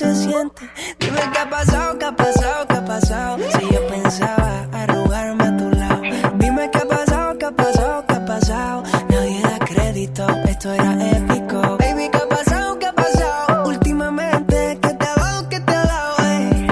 [0.00, 0.62] se siente.
[0.98, 3.38] Dime qué ha pasado, qué ha pasado, qué ha pasado.
[3.52, 6.00] Si yo pensaba arrugarme a tu lado,
[6.36, 8.82] dime qué ha pasado, qué ha pasado, qué ha pasado.
[9.10, 11.76] Nadie da crédito, esto era épico.
[11.76, 13.68] Baby, ¿qué ha pasado, qué ha pasado?
[13.68, 16.16] Últimamente, ¿qué te ha dado, qué te ha dado?
[16.30, 16.66] Ey?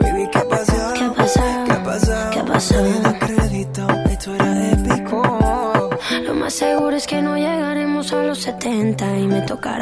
[0.00, 0.94] Baby, ¿qué ha pasado?
[0.94, 1.64] ¿Qué ha pasado?
[1.66, 2.30] ¿Qué ha pasado?
[2.32, 2.82] ¿Qué ha pasado?
[2.82, 5.22] Nadie da crédito, esto era épico.
[6.26, 9.81] Lo más seguro es que no llegaremos a los 70 y me tocará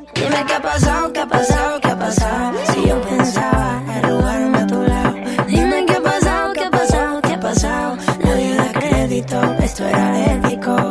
[0.15, 2.57] Dime qué ha pasado, qué ha pasado, qué ha pasado.
[2.73, 5.13] Si yo pensaba arrugarme a tu lado.
[5.47, 7.97] Dime qué ha pasado, qué ha pasado, qué ha pasado.
[8.23, 10.90] Nadie da crédito, esto era épico.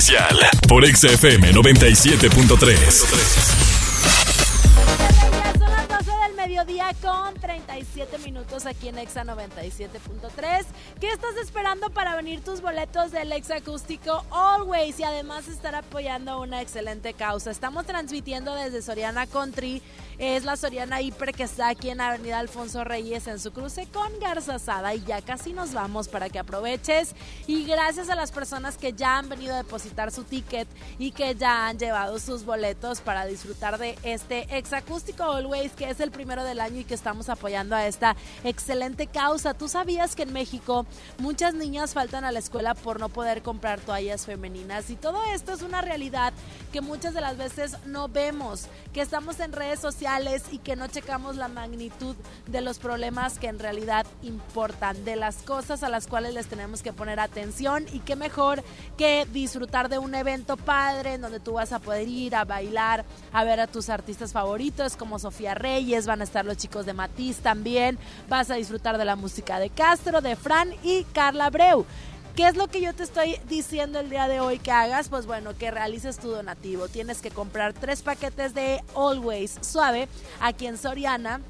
[0.00, 0.34] Especial
[0.66, 2.90] por XFM 97.3.
[5.58, 10.64] Son las 12 del mediodía con 37 minutos aquí en Exa 97.3.
[11.00, 16.40] ¿Qué estás esperando para venir tus boletos del Exa Acústico Always y además estar apoyando
[16.40, 17.50] una excelente causa?
[17.50, 19.82] Estamos transmitiendo desde Soriana Country.
[20.30, 24.16] Es la Soriana Hiper que está aquí en Avenida Alfonso Reyes en su cruce con
[24.20, 27.16] Garza Sada y ya casi nos vamos para que aproveches.
[27.48, 30.68] Y gracias a las personas que ya han venido a depositar su ticket
[31.00, 35.98] y que ya han llevado sus boletos para disfrutar de este Exacústico Always, que es
[35.98, 39.54] el primero del año y que estamos apoyando a esta excelente causa.
[39.54, 40.86] ¿Tú sabías que en México
[41.18, 44.90] muchas niñas faltan a la escuela por no poder comprar toallas femeninas?
[44.90, 46.32] Y todo esto es una realidad
[46.72, 50.19] que muchas de las veces no vemos, que estamos en redes sociales
[50.50, 52.14] y que no checamos la magnitud
[52.46, 56.82] de los problemas que en realidad importan, de las cosas a las cuales les tenemos
[56.82, 58.62] que poner atención y qué mejor
[58.98, 63.06] que disfrutar de un evento padre en donde tú vas a poder ir a bailar,
[63.32, 66.92] a ver a tus artistas favoritos como Sofía Reyes, van a estar los chicos de
[66.92, 67.98] Matiz también,
[68.28, 71.86] vas a disfrutar de la música de Castro, de Fran y Carla Breu.
[72.36, 75.08] ¿Qué es lo que yo te estoy diciendo el día de hoy que hagas?
[75.08, 76.88] Pues bueno, que realices tu donativo.
[76.88, 80.08] Tienes que comprar tres paquetes de Always Suave
[80.40, 81.40] aquí en Soriana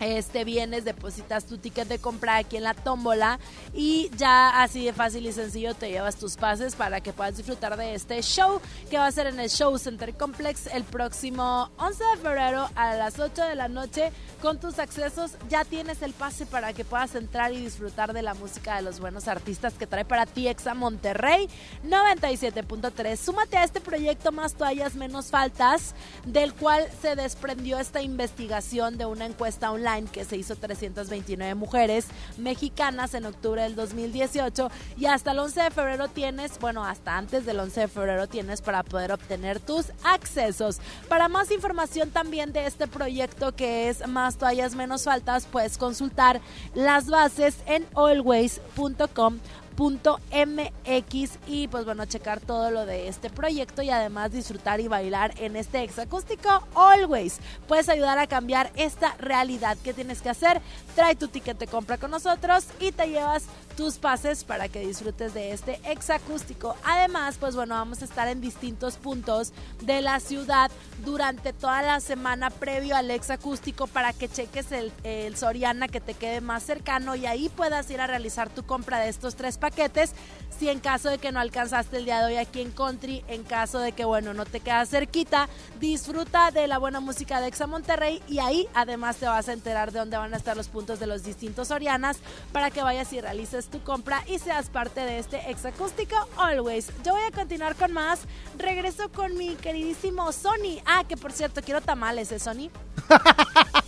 [0.00, 3.38] este vienes, depositas tu ticket de compra aquí en la tómbola
[3.74, 7.76] y ya así de fácil y sencillo te llevas tus pases para que puedas disfrutar
[7.76, 8.60] de este show
[8.90, 12.94] que va a ser en el Show Center Complex el próximo 11 de febrero a
[12.94, 14.12] las 8 de la noche.
[14.40, 18.34] Con tus accesos ya tienes el pase para que puedas entrar y disfrutar de la
[18.34, 21.48] música de los buenos artistas que trae para ti Exa Monterrey
[21.84, 23.16] 97.3.
[23.16, 25.94] Súmate a este proyecto Más toallas, menos faltas,
[26.24, 32.06] del cual se desprendió esta investigación de una encuesta online que se hizo 329 mujeres
[32.36, 37.46] mexicanas en octubre del 2018 y hasta el 11 de febrero tienes, bueno, hasta antes
[37.46, 40.80] del 11 de febrero tienes para poder obtener tus accesos.
[41.08, 46.40] Para más información también de este proyecto que es Más toallas menos faltas, puedes consultar
[46.74, 49.38] las bases en always.com
[49.78, 55.32] .mx y pues bueno, checar todo lo de este proyecto y además disfrutar y bailar
[55.38, 57.38] en este ex acústico Always.
[57.68, 59.78] Puedes ayudar a cambiar esta realidad.
[59.84, 60.60] ¿Qué tienes que hacer?
[60.96, 63.44] Trae tu ticket de compra con nosotros y te llevas
[63.78, 66.74] tus pases para que disfrutes de este ex acústico.
[66.84, 69.52] Además, pues bueno, vamos a estar en distintos puntos
[69.82, 70.72] de la ciudad
[71.04, 76.00] durante toda la semana previo al ex acústico para que cheques el, el Soriana que
[76.00, 79.58] te quede más cercano y ahí puedas ir a realizar tu compra de estos tres
[79.58, 80.12] paquetes.
[80.58, 83.44] Si en caso de que no alcanzaste el día de hoy aquí en Country, en
[83.44, 85.48] caso de que, bueno, no te quedas cerquita,
[85.78, 89.92] disfruta de la buena música de Exa Monterrey y ahí además te vas a enterar
[89.92, 92.18] de dónde van a estar los puntos de los distintos Sorianas
[92.50, 96.90] para que vayas y realices tu compra y seas parte de este Exa Acústico Always.
[97.04, 98.20] Yo voy a continuar con más.
[98.58, 100.80] Regreso con mi queridísimo Sony.
[100.86, 102.70] Ah, que por cierto, quiero tamales, ¿eh, Sony?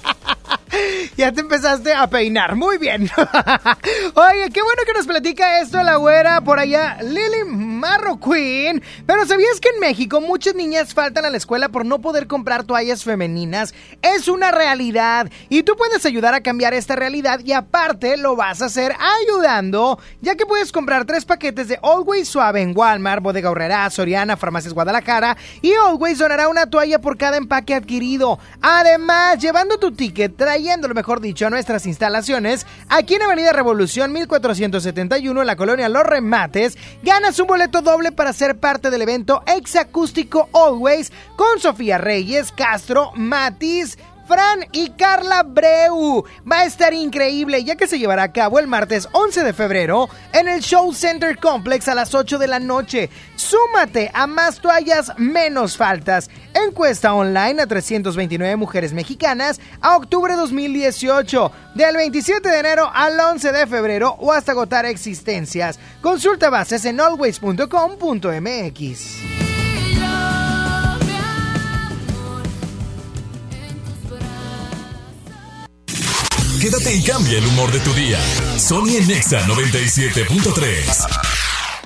[1.17, 3.11] Ya te empezaste a peinar, muy bien.
[4.15, 8.83] Oye, qué bueno que nos platica esto la güera por allá, Lily Marro Queen.
[9.07, 12.65] Pero ¿sabías que en México muchas niñas faltan a la escuela por no poder comprar
[12.65, 13.75] toallas femeninas?
[14.03, 18.63] Es una realidad y tú puedes ayudar a cambiar esta realidad y aparte lo vas
[18.63, 23.51] a hacer ayudando, ya que puedes comprar tres paquetes de Always Suave en Walmart, Bodega
[23.51, 28.39] Horrera, Soriana, Farmacias Guadalajara y Always donará una toalla por cada empaque adquirido.
[28.63, 35.41] Además, llevando tu ticket, trayéndolo mejor dicho a nuestras instalaciones, aquí en Avenida Revolución 1471
[35.41, 40.51] en la colonia Los Remates, ganas un boleto doble para ser parte del evento Exacústico
[40.53, 43.97] Always con Sofía Reyes, Castro, Matiz,
[44.31, 46.25] Fran y Carla Breu.
[46.51, 50.09] Va a estar increíble ya que se llevará a cabo el martes 11 de febrero
[50.33, 53.11] en el Show Center Complex a las 8 de la noche.
[53.35, 56.31] Súmate a más toallas, menos faltas.
[56.55, 61.51] Encuesta online a 329 mujeres mexicanas a octubre 2018.
[61.75, 65.81] Del 27 de enero al 11 de febrero o hasta agotar existencias.
[66.01, 69.50] Consulta bases en always.com.mx.
[76.61, 78.19] Quédate y cambia el humor de tu día.
[78.59, 81.07] Sony en Nexa 97.3.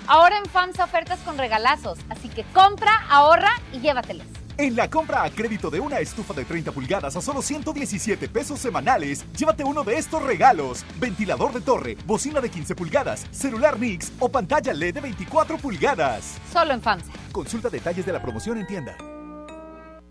[0.09, 4.27] Ahora en FAMSA ofertas con regalazos, así que compra, ahorra y llévatelos.
[4.59, 8.59] En la compra a crédito de una estufa de 30 pulgadas a solo 117 pesos
[8.59, 14.11] semanales, llévate uno de estos regalos: ventilador de torre, bocina de 15 pulgadas, celular Mix
[14.19, 16.35] o pantalla LED de 24 pulgadas.
[16.53, 17.13] Solo en FAMSA.
[17.31, 18.97] Consulta detalles de la promoción en tienda.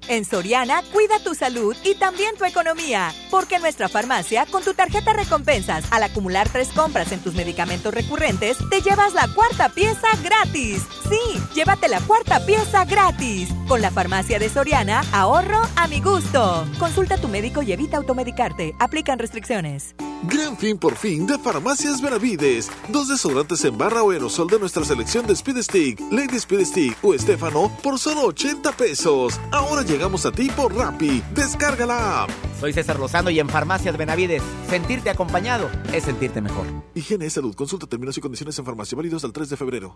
[0.08, 3.14] En Soriana, cuida tu salud y también tu economía.
[3.32, 7.94] Porque en nuestra farmacia, con tu tarjeta recompensas, al acumular tres compras en tus medicamentos
[7.94, 10.84] recurrentes, te llevas la cuarta pieza gratis.
[11.10, 13.50] Sí, llévate la cuarta pieza gratis.
[13.74, 16.64] Con la farmacia de Soriana, ahorro a mi gusto.
[16.78, 18.76] Consulta a tu médico y evita automedicarte.
[18.78, 19.96] Aplican restricciones.
[20.30, 22.70] Gran fin por fin de Farmacias Benavides.
[22.90, 26.98] Dos desodorantes en barra o aerosol de nuestra selección de Speed Stick, Lady Speed Stick
[27.02, 29.40] o Estefano por solo 80 pesos.
[29.50, 31.24] Ahora llegamos a ti por Rappi.
[31.34, 32.30] Descarga la app.
[32.60, 36.68] Soy César Lozano y en Farmacias Benavides, sentirte acompañado es sentirte mejor.
[36.94, 37.56] Higiene y salud.
[37.56, 39.96] Consulta términos y condiciones en farmacia válidos al 3 de febrero.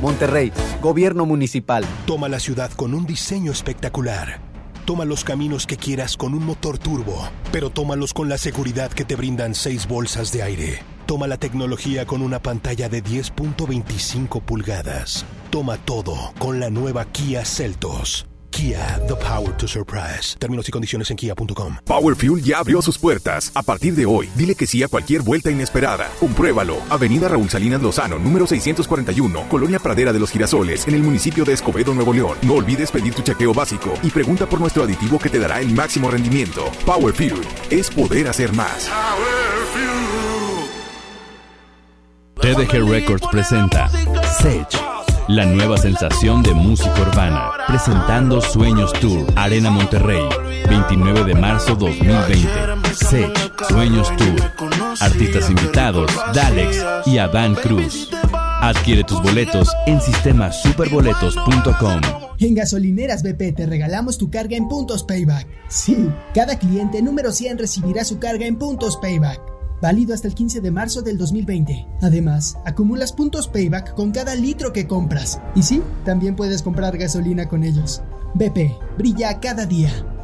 [0.00, 1.84] Monterrey, Gobierno Municipal.
[2.06, 4.40] Toma la ciudad con un diseño espectacular.
[4.84, 9.04] Toma los caminos que quieras con un motor turbo, pero tómalos con la seguridad que
[9.04, 10.78] te brindan seis bolsas de aire.
[11.06, 15.26] Toma la tecnología con una pantalla de 10.25 pulgadas.
[15.50, 18.26] Toma todo con la nueva Kia Celtos.
[18.58, 20.36] Kia, the power to surprise.
[20.36, 21.76] Términos y condiciones en kia.com.
[21.84, 23.52] Power Fuel ya abrió sus puertas.
[23.54, 26.10] A partir de hoy, dile que sí a cualquier vuelta inesperada.
[26.18, 26.78] Compruébalo.
[26.90, 31.52] Avenida Raúl Salinas Lozano, número 641, Colonia Pradera de los Girasoles, en el municipio de
[31.52, 32.36] Escobedo, Nuevo León.
[32.42, 35.72] No olvides pedir tu chequeo básico y pregunta por nuestro aditivo que te dará el
[35.72, 36.64] máximo rendimiento.
[36.84, 37.40] Power Fuel
[37.70, 38.90] es poder hacer más.
[42.40, 43.88] TDG Records presenta
[44.24, 44.78] Sage,
[45.28, 50.26] la nueva sensación de música urbana, presentando Sueños Tour, Arena Monterrey,
[50.68, 52.48] 29 de marzo 2020.
[52.94, 53.30] Sage,
[53.68, 54.40] Sueños Tour,
[55.00, 58.08] artistas invitados, Dalex y Adán Cruz.
[58.32, 62.00] Adquiere tus boletos en sistemasuperboletos.com.
[62.38, 65.46] En Gasolineras BP te regalamos tu carga en puntos payback.
[65.68, 70.60] Sí, cada cliente número 100 recibirá su carga en puntos payback válido hasta el 15
[70.60, 71.86] de marzo del 2020.
[72.02, 75.40] Además, acumulas puntos payback con cada litro que compras.
[75.54, 78.02] Y sí, también puedes comprar gasolina con ellos.
[78.34, 79.90] BP, brilla cada día.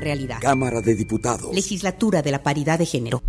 [0.00, 0.38] realidad.
[0.40, 1.54] Cámara de Diputados.
[1.54, 3.22] Legislatura de la Paridad de Género.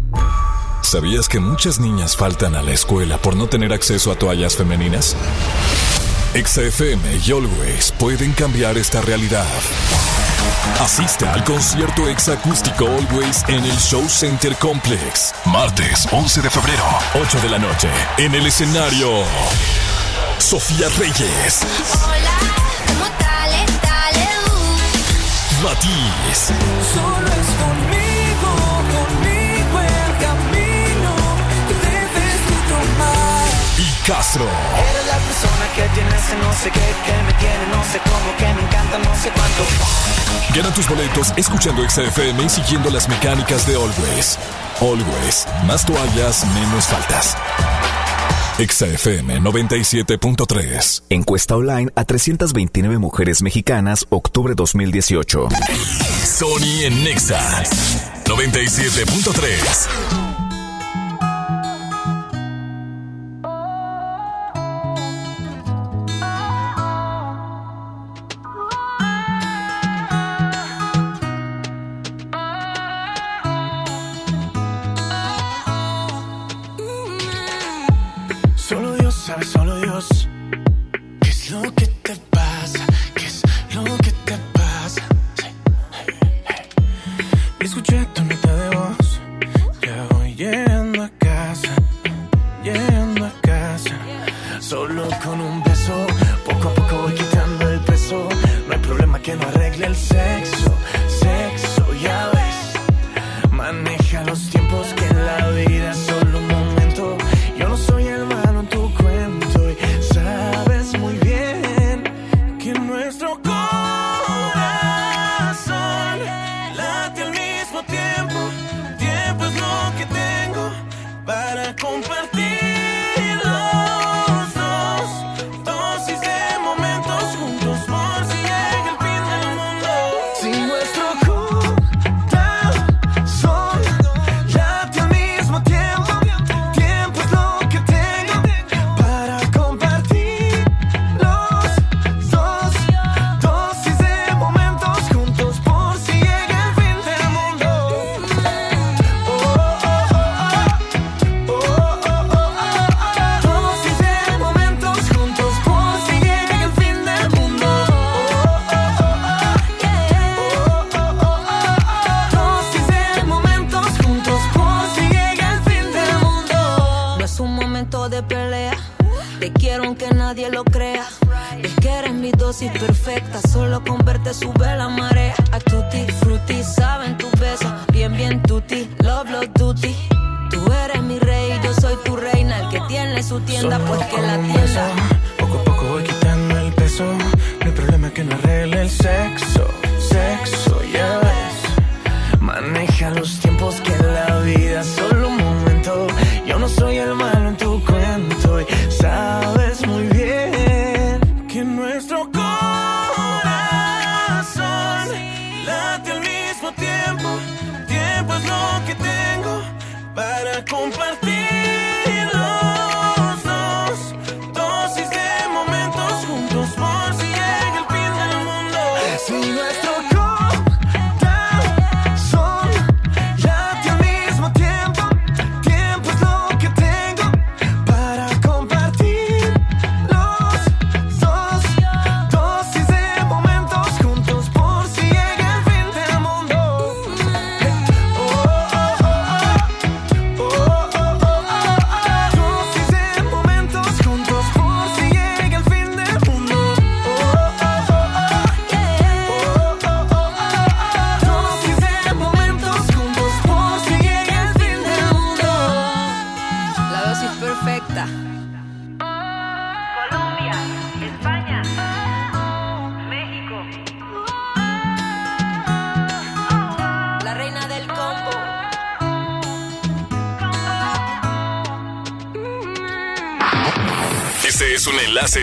[0.81, 5.15] ¿Sabías que muchas niñas faltan a la escuela por no tener acceso a toallas femeninas?
[6.33, 9.45] XFM y Always pueden cambiar esta realidad.
[10.79, 15.33] Asiste al concierto exacústico Always en el Show Center Complex.
[15.45, 16.83] Martes 11 de febrero,
[17.15, 17.89] 8 de la noche.
[18.17, 19.23] En el escenario,
[20.37, 21.61] Sofía Reyes.
[22.03, 22.68] Hola,
[25.63, 26.53] Matiz.
[26.93, 28.51] Solo es conmigo,
[28.95, 31.13] conmigo el camino
[31.67, 33.45] que debes tomar.
[33.77, 34.45] Y Castro.
[34.45, 38.37] Eres la persona que tiene ese no sé qué, que me tiene no sé cómo,
[38.37, 39.63] que me encanta no sé cuánto.
[40.55, 44.39] Gana tus boletos escuchando XFM y siguiendo las mecánicas de Always.
[44.79, 45.45] Always.
[45.65, 47.35] Más toallas, menos faltas.
[48.59, 51.03] XFM 97.3.
[51.09, 55.47] Encuesta online a 329 mujeres mexicanas, octubre 2018.
[56.25, 57.63] Sony en Nexa
[58.25, 60.28] 97.3.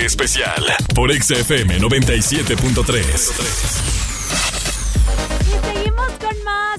[0.05, 0.63] especial
[0.95, 4.06] por XFM 97.3.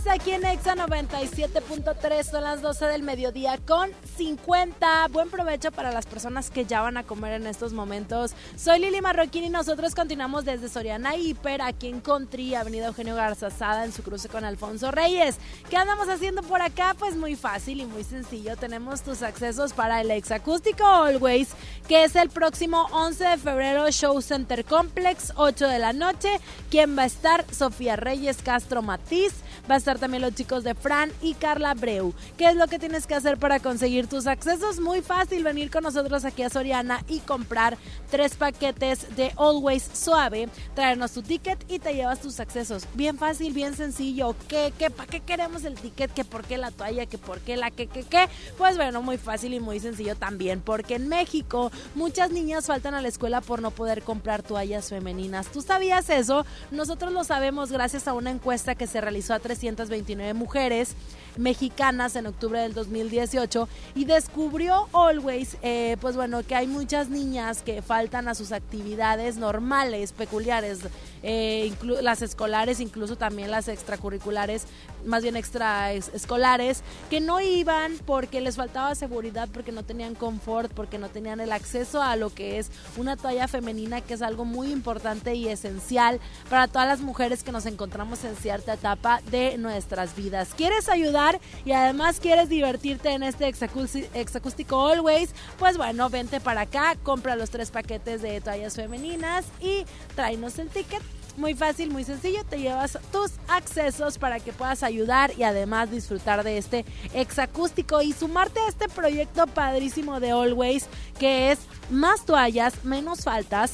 [0.05, 2.23] Aquí en Exa 97.3.
[2.23, 5.07] Son las 12 del mediodía con 50.
[5.07, 8.31] Buen provecho para las personas que ya van a comer en estos momentos.
[8.55, 13.85] Soy Lili Marroquín y nosotros continuamos desde Soriana Hiper, aquí en Country, Avenida Eugenio Garzazada,
[13.85, 15.37] en su cruce con Alfonso Reyes.
[15.69, 16.95] ¿Qué andamos haciendo por acá?
[16.97, 18.55] Pues muy fácil y muy sencillo.
[18.55, 21.49] Tenemos tus accesos para el Exacústico Always,
[21.87, 26.29] que es el próximo 11 de febrero, Show Center Complex, 8 de la noche.
[26.69, 27.45] ¿Quién va a estar?
[27.51, 29.33] Sofía Reyes, Castro Matiz.
[29.69, 32.13] Va a estar también los chicos de Fran y Carla Breu.
[32.37, 34.79] ¿Qué es lo que tienes que hacer para conseguir tus accesos?
[34.79, 37.77] Muy fácil, venir con nosotros aquí a Soriana y comprar
[38.09, 42.85] tres paquetes de Always Suave, traernos tu ticket y te llevas tus accesos.
[42.93, 44.35] Bien fácil, bien sencillo.
[44.47, 46.13] ¿Qué, qué, para qué queremos el ticket?
[46.13, 47.05] ¿Qué por qué la toalla?
[47.05, 48.29] ¿Qué por qué la qué, qué, qué?
[48.57, 53.01] Pues bueno, muy fácil y muy sencillo también, porque en México muchas niñas faltan a
[53.01, 55.47] la escuela por no poder comprar toallas femeninas.
[55.47, 56.45] ¿Tú sabías eso?
[56.71, 60.95] Nosotros lo sabemos gracias a una encuesta que se realizó a 329 mujeres
[61.37, 67.61] mexicanas en octubre del 2018 y descubrió Always, eh, pues bueno, que hay muchas niñas
[67.61, 70.79] que faltan a sus actividades normales, peculiares,
[71.23, 74.65] eh, las escolares, incluso también las extracurriculares,
[75.05, 80.15] más bien extra es- escolares, que no iban porque les faltaba seguridad, porque no tenían
[80.15, 84.21] confort, porque no tenían el acceso a lo que es una toalla femenina, que es
[84.21, 86.19] algo muy importante y esencial
[86.49, 90.49] para todas las mujeres que nos encontramos en cierta etapa de nuestras vidas.
[90.55, 91.26] ¿Quieres ayudar
[91.65, 95.33] y además quieres divertirte en este exacústi- exacústico Always?
[95.59, 99.85] Pues bueno, vente para acá, compra los tres paquetes de toallas femeninas y
[100.15, 101.01] tráenos el ticket.
[101.37, 106.43] Muy fácil, muy sencillo, te llevas tus accesos para que puedas ayudar y además disfrutar
[106.43, 106.83] de este
[107.13, 110.87] exacústico y sumarte a este proyecto padrísimo de Always
[111.19, 111.59] que es
[111.91, 113.73] más toallas, menos faltas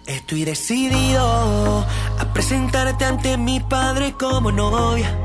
[0.06, 1.84] Estoy decidido
[2.18, 5.16] a presentarte ante mi padre como novia.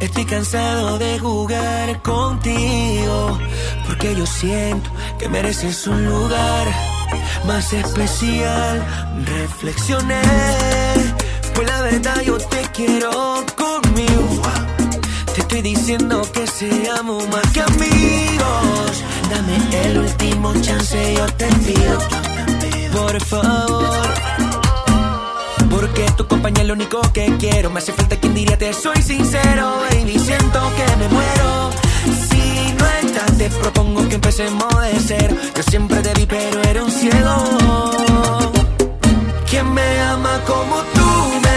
[0.00, 3.38] Estoy cansado de jugar contigo,
[3.86, 6.68] porque yo siento que mereces un lugar
[7.46, 8.86] más especial.
[9.24, 10.22] Reflexioné,
[11.54, 14.42] pues la verdad yo te quiero conmigo.
[15.34, 19.04] Te estoy diciendo que seamos más que amigos.
[19.30, 21.98] Dame el último chance, yo te pido
[22.92, 24.07] por favor.
[25.80, 27.70] Porque tu compañía es lo único que quiero.
[27.70, 30.18] Me hace falta quien diría te soy sincero, baby.
[30.18, 31.70] Siento que me muero.
[32.28, 35.36] Si no estás, te propongo que empecemos de cero.
[35.54, 37.92] Yo siempre te vi, pero era un ciego.
[39.48, 41.47] ¿Quién me ama como tú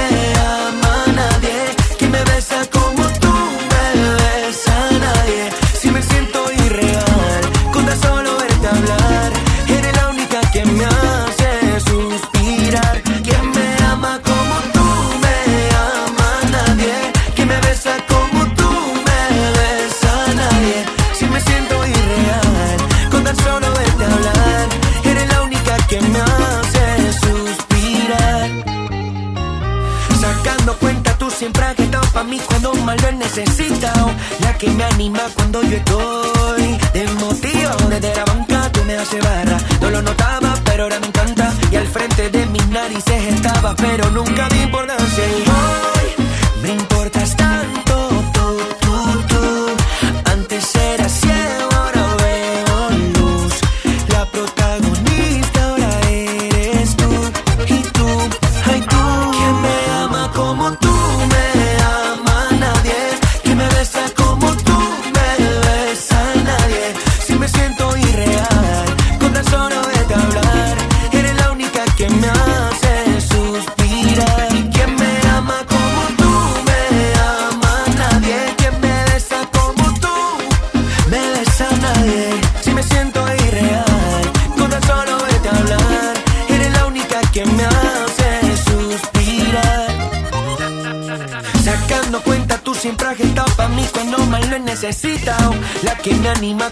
[33.35, 34.11] necesitado.
[34.41, 37.89] La que me anima cuando yo estoy desmotivado.
[37.89, 39.57] Desde la banca tú me haces barra.
[39.81, 41.53] No lo notaba, pero ahora me encanta.
[41.71, 45.25] Y al frente de mis narices estaba, pero nunca di importancia.
[45.27, 46.25] Y hoy
[46.61, 47.90] me importas tanto,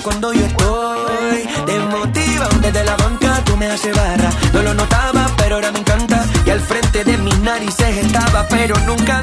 [0.09, 2.59] cuando yo estoy desmotivado.
[2.61, 4.29] Desde la banca tú me haces barra.
[4.53, 6.25] No lo notaba, pero ahora me encanta.
[6.45, 9.21] Y al frente de mis narices estaba, pero nunca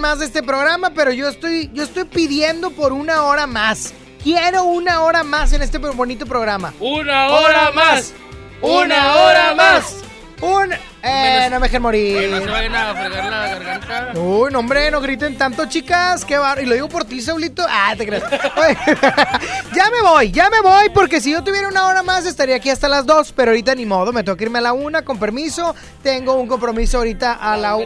[0.00, 3.94] más de este programa, pero yo estoy, yo estoy pidiendo por una hora más.
[4.22, 6.74] Quiero una hora más en este bonito programa.
[6.80, 8.12] ¡Una hora más!
[8.60, 9.96] ¡Una hora más!
[10.42, 10.72] Un...
[11.02, 12.30] Eh, no me dejen morir.
[12.30, 14.20] No se vayan a fregar la garganta.
[14.20, 16.24] Uy, no, hombre, no griten tanto, chicas.
[16.26, 16.62] Qué bar...
[16.62, 17.64] Y lo digo por ti, Saulito.
[17.68, 18.24] Ah, te creas.
[18.24, 18.76] Oye,
[19.74, 22.68] ya me voy, ya me voy, porque si yo tuviera una hora más estaría aquí
[22.68, 25.18] hasta las dos, pero ahorita ni modo, me tengo que irme a la una, con
[25.18, 25.74] permiso.
[26.02, 27.78] Tengo un compromiso ahorita a la...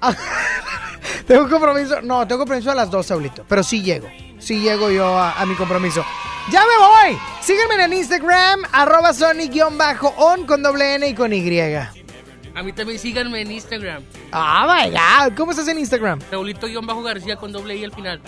[1.26, 4.08] tengo un compromiso, no, tengo compromiso a las dos, Saulito, pero sí llego,
[4.38, 6.04] sí llego yo a, a mi compromiso.
[6.50, 7.18] ¡Ya me voy!
[7.40, 11.74] Síganme en el Instagram, arroba Sony-on con doble N y con Y.
[12.54, 14.02] A mí también síganme en Instagram.
[14.30, 15.36] Ah, my God.
[15.36, 16.20] ¿Cómo estás en Instagram?
[16.30, 18.20] Raulito-García con doble I al final.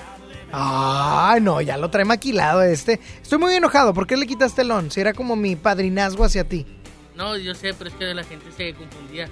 [0.50, 3.00] Ay, no, ya lo trae maquilado este.
[3.22, 3.94] Estoy muy enojado.
[3.94, 4.90] ¿Por qué le quitaste el on?
[4.90, 6.66] Si era como mi padrinazgo hacia ti.
[7.14, 9.28] No, yo sé, pero es que la gente se confundía.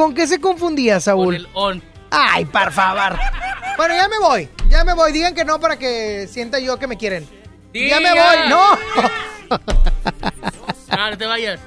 [0.00, 1.26] ¿Con qué se confundía, Saúl?
[1.26, 1.82] Con el on.
[2.10, 3.18] Ay, por favor.
[3.76, 4.48] Bueno, ya me voy.
[4.70, 5.12] Ya me voy.
[5.12, 7.28] Digan que no para que sienta yo que me quieren.
[7.74, 8.36] Ya me voy.
[8.48, 8.78] No.
[11.10, 11.60] No te vayas.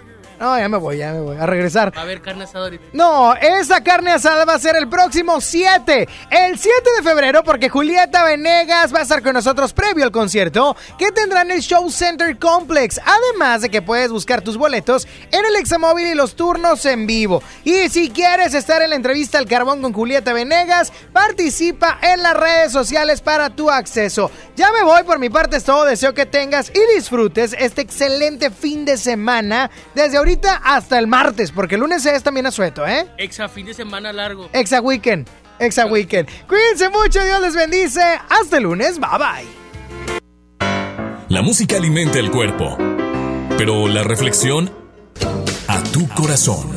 [0.43, 1.37] No, ya me voy, ya me voy.
[1.37, 1.95] A regresar.
[1.95, 2.83] Va a haber carne asada ahorita.
[2.91, 6.05] No, esa carne asada va a ser el próximo 7.
[6.29, 10.75] El 7 de febrero, porque Julieta Venegas va a estar con nosotros previo al concierto
[10.97, 12.99] que tendrá en el Show Center Complex.
[13.05, 17.41] Además de que puedes buscar tus boletos en el Examóvil y los turnos en vivo.
[17.63, 22.35] Y si quieres estar en la entrevista al carbón con Julieta Venegas, participa en las
[22.35, 24.29] redes sociales para tu acceso.
[24.57, 25.85] Ya me voy, por mi parte es todo.
[25.85, 29.71] Deseo que tengas y disfrutes este excelente fin de semana.
[29.95, 33.07] Desde ahorita hasta el martes, porque el lunes es también asueto, ¿eh?
[33.17, 34.49] Exa fin de semana largo.
[34.53, 35.27] Exa Weekend.
[35.59, 36.27] Exa Weekend.
[36.47, 38.01] Cuídense mucho, Dios les bendice.
[38.29, 39.47] Hasta el lunes, bye bye.
[41.29, 42.77] La música alimenta el cuerpo,
[43.57, 44.71] pero la reflexión
[45.67, 46.71] a tu corazón.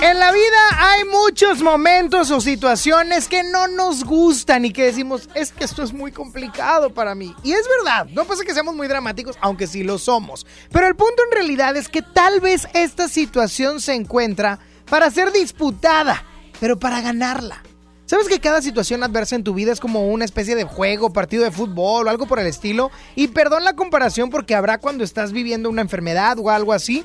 [0.00, 5.28] En la vida hay muchos momentos o situaciones que no nos gustan y que decimos,
[5.34, 7.34] es que esto es muy complicado para mí.
[7.42, 10.46] Y es verdad, no pasa que seamos muy dramáticos, aunque sí lo somos.
[10.70, 15.32] Pero el punto en realidad es que tal vez esta situación se encuentra para ser
[15.32, 16.22] disputada,
[16.60, 17.64] pero para ganarla.
[18.06, 21.42] ¿Sabes que cada situación adversa en tu vida es como una especie de juego, partido
[21.42, 22.92] de fútbol o algo por el estilo?
[23.16, 27.04] Y perdón la comparación porque habrá cuando estás viviendo una enfermedad o algo así,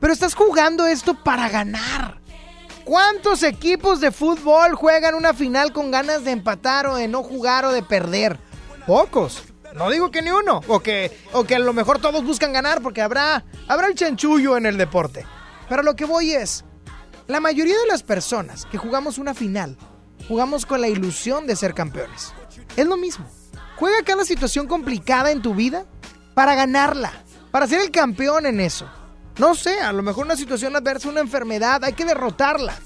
[0.00, 2.19] pero estás jugando esto para ganar.
[2.90, 7.64] ¿Cuántos equipos de fútbol juegan una final con ganas de empatar o de no jugar
[7.64, 8.36] o de perder?
[8.84, 9.44] Pocos.
[9.76, 10.60] No digo que ni uno.
[10.66, 14.56] O que, o que a lo mejor todos buscan ganar porque habrá, habrá el chanchullo
[14.56, 15.24] en el deporte.
[15.68, 16.64] Pero lo que voy es,
[17.28, 19.76] la mayoría de las personas que jugamos una final,
[20.26, 22.34] jugamos con la ilusión de ser campeones.
[22.76, 23.24] Es lo mismo.
[23.76, 25.86] Juega cada situación complicada en tu vida
[26.34, 27.12] para ganarla,
[27.52, 28.90] para ser el campeón en eso.
[29.38, 32.78] No sé, a lo mejor una situación adversa, una enfermedad, hay que derrotarla.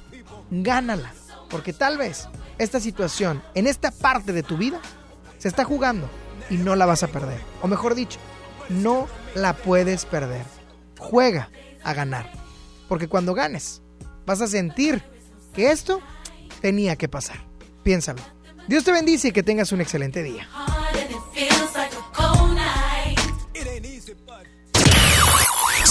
[0.50, 1.12] Gánala.
[1.48, 4.80] Porque tal vez esta situación, en esta parte de tu vida,
[5.38, 6.08] se está jugando
[6.50, 7.40] y no la vas a perder.
[7.62, 8.18] O mejor dicho,
[8.68, 10.44] no la puedes perder.
[10.98, 11.50] Juega
[11.82, 12.30] a ganar.
[12.88, 13.82] Porque cuando ganes,
[14.26, 15.02] vas a sentir
[15.52, 16.00] que esto
[16.60, 17.36] tenía que pasar.
[17.82, 18.22] Piénsalo.
[18.68, 20.48] Dios te bendice y que tengas un excelente día.